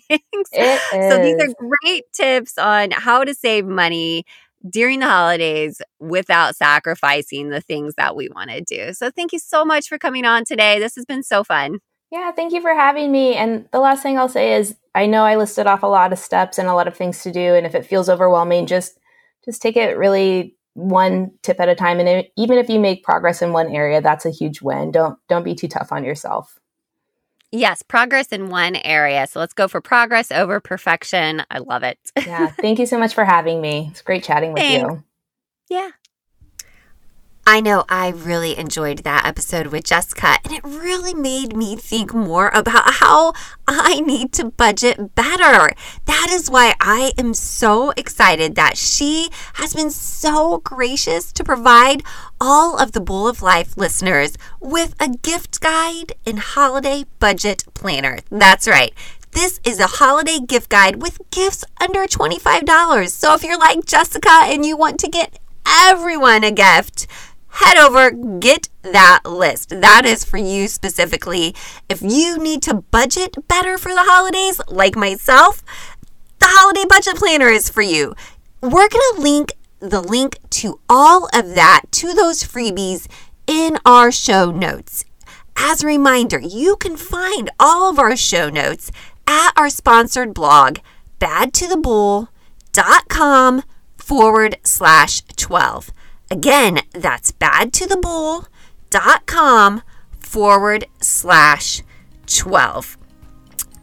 [0.09, 4.25] so these are great tips on how to save money
[4.69, 8.93] during the holidays without sacrificing the things that we want to do.
[8.93, 10.79] So thank you so much for coming on today.
[10.79, 11.79] This has been so fun.
[12.11, 13.35] Yeah, thank you for having me.
[13.35, 16.19] And the last thing I'll say is I know I listed off a lot of
[16.19, 18.97] steps and a lot of things to do and if it feels overwhelming just
[19.43, 23.41] just take it really one tip at a time and even if you make progress
[23.41, 24.91] in one area that's a huge win.
[24.91, 26.59] Don't don't be too tough on yourself.
[27.55, 29.27] Yes, progress in one area.
[29.27, 31.41] So let's go for progress over perfection.
[31.49, 31.97] I love it.
[32.25, 33.87] yeah, thank you so much for having me.
[33.91, 34.83] It's great chatting with Thanks.
[34.83, 35.03] you.
[35.69, 35.91] Yeah.
[37.47, 42.11] I know I really enjoyed that episode with Jessica, and it really made me think
[42.11, 43.33] more about how
[43.67, 45.71] I need to budget better.
[46.05, 52.01] That is why I am so excited that she has been so gracious to provide
[52.45, 58.19] all of the Bowl of Life listeners with a gift guide and holiday budget planner.
[58.29, 58.93] That's right.
[59.31, 63.09] This is a holiday gift guide with gifts under $25.
[63.09, 67.07] So if you're like Jessica and you want to get everyone a gift,
[67.47, 69.69] head over, get that list.
[69.81, 71.55] That is for you specifically.
[71.89, 75.63] If you need to budget better for the holidays, like myself,
[76.37, 78.13] the holiday budget planner is for you.
[78.61, 83.07] We're going to link the link to all of that, to those freebies
[83.47, 85.05] in our show notes.
[85.55, 88.91] As a reminder, you can find all of our show notes
[89.27, 90.79] at our sponsored blog,
[91.19, 93.63] badtothebowl.com
[93.97, 95.91] forward slash 12.
[96.29, 99.81] Again, that's badtothebowl.com
[100.19, 101.81] forward slash
[102.27, 102.97] 12.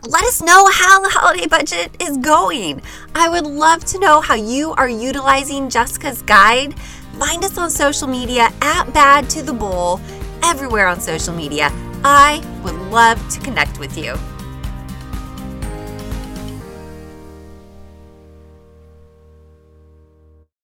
[0.08, 2.82] Let us know how the holiday budget is going.
[3.14, 6.74] I would love to know how you are utilizing Jessica's guide.
[7.20, 10.00] Find us on social media at Bad to the Bowl,
[10.42, 11.70] everywhere on social media.
[12.02, 14.16] I would love to connect with you.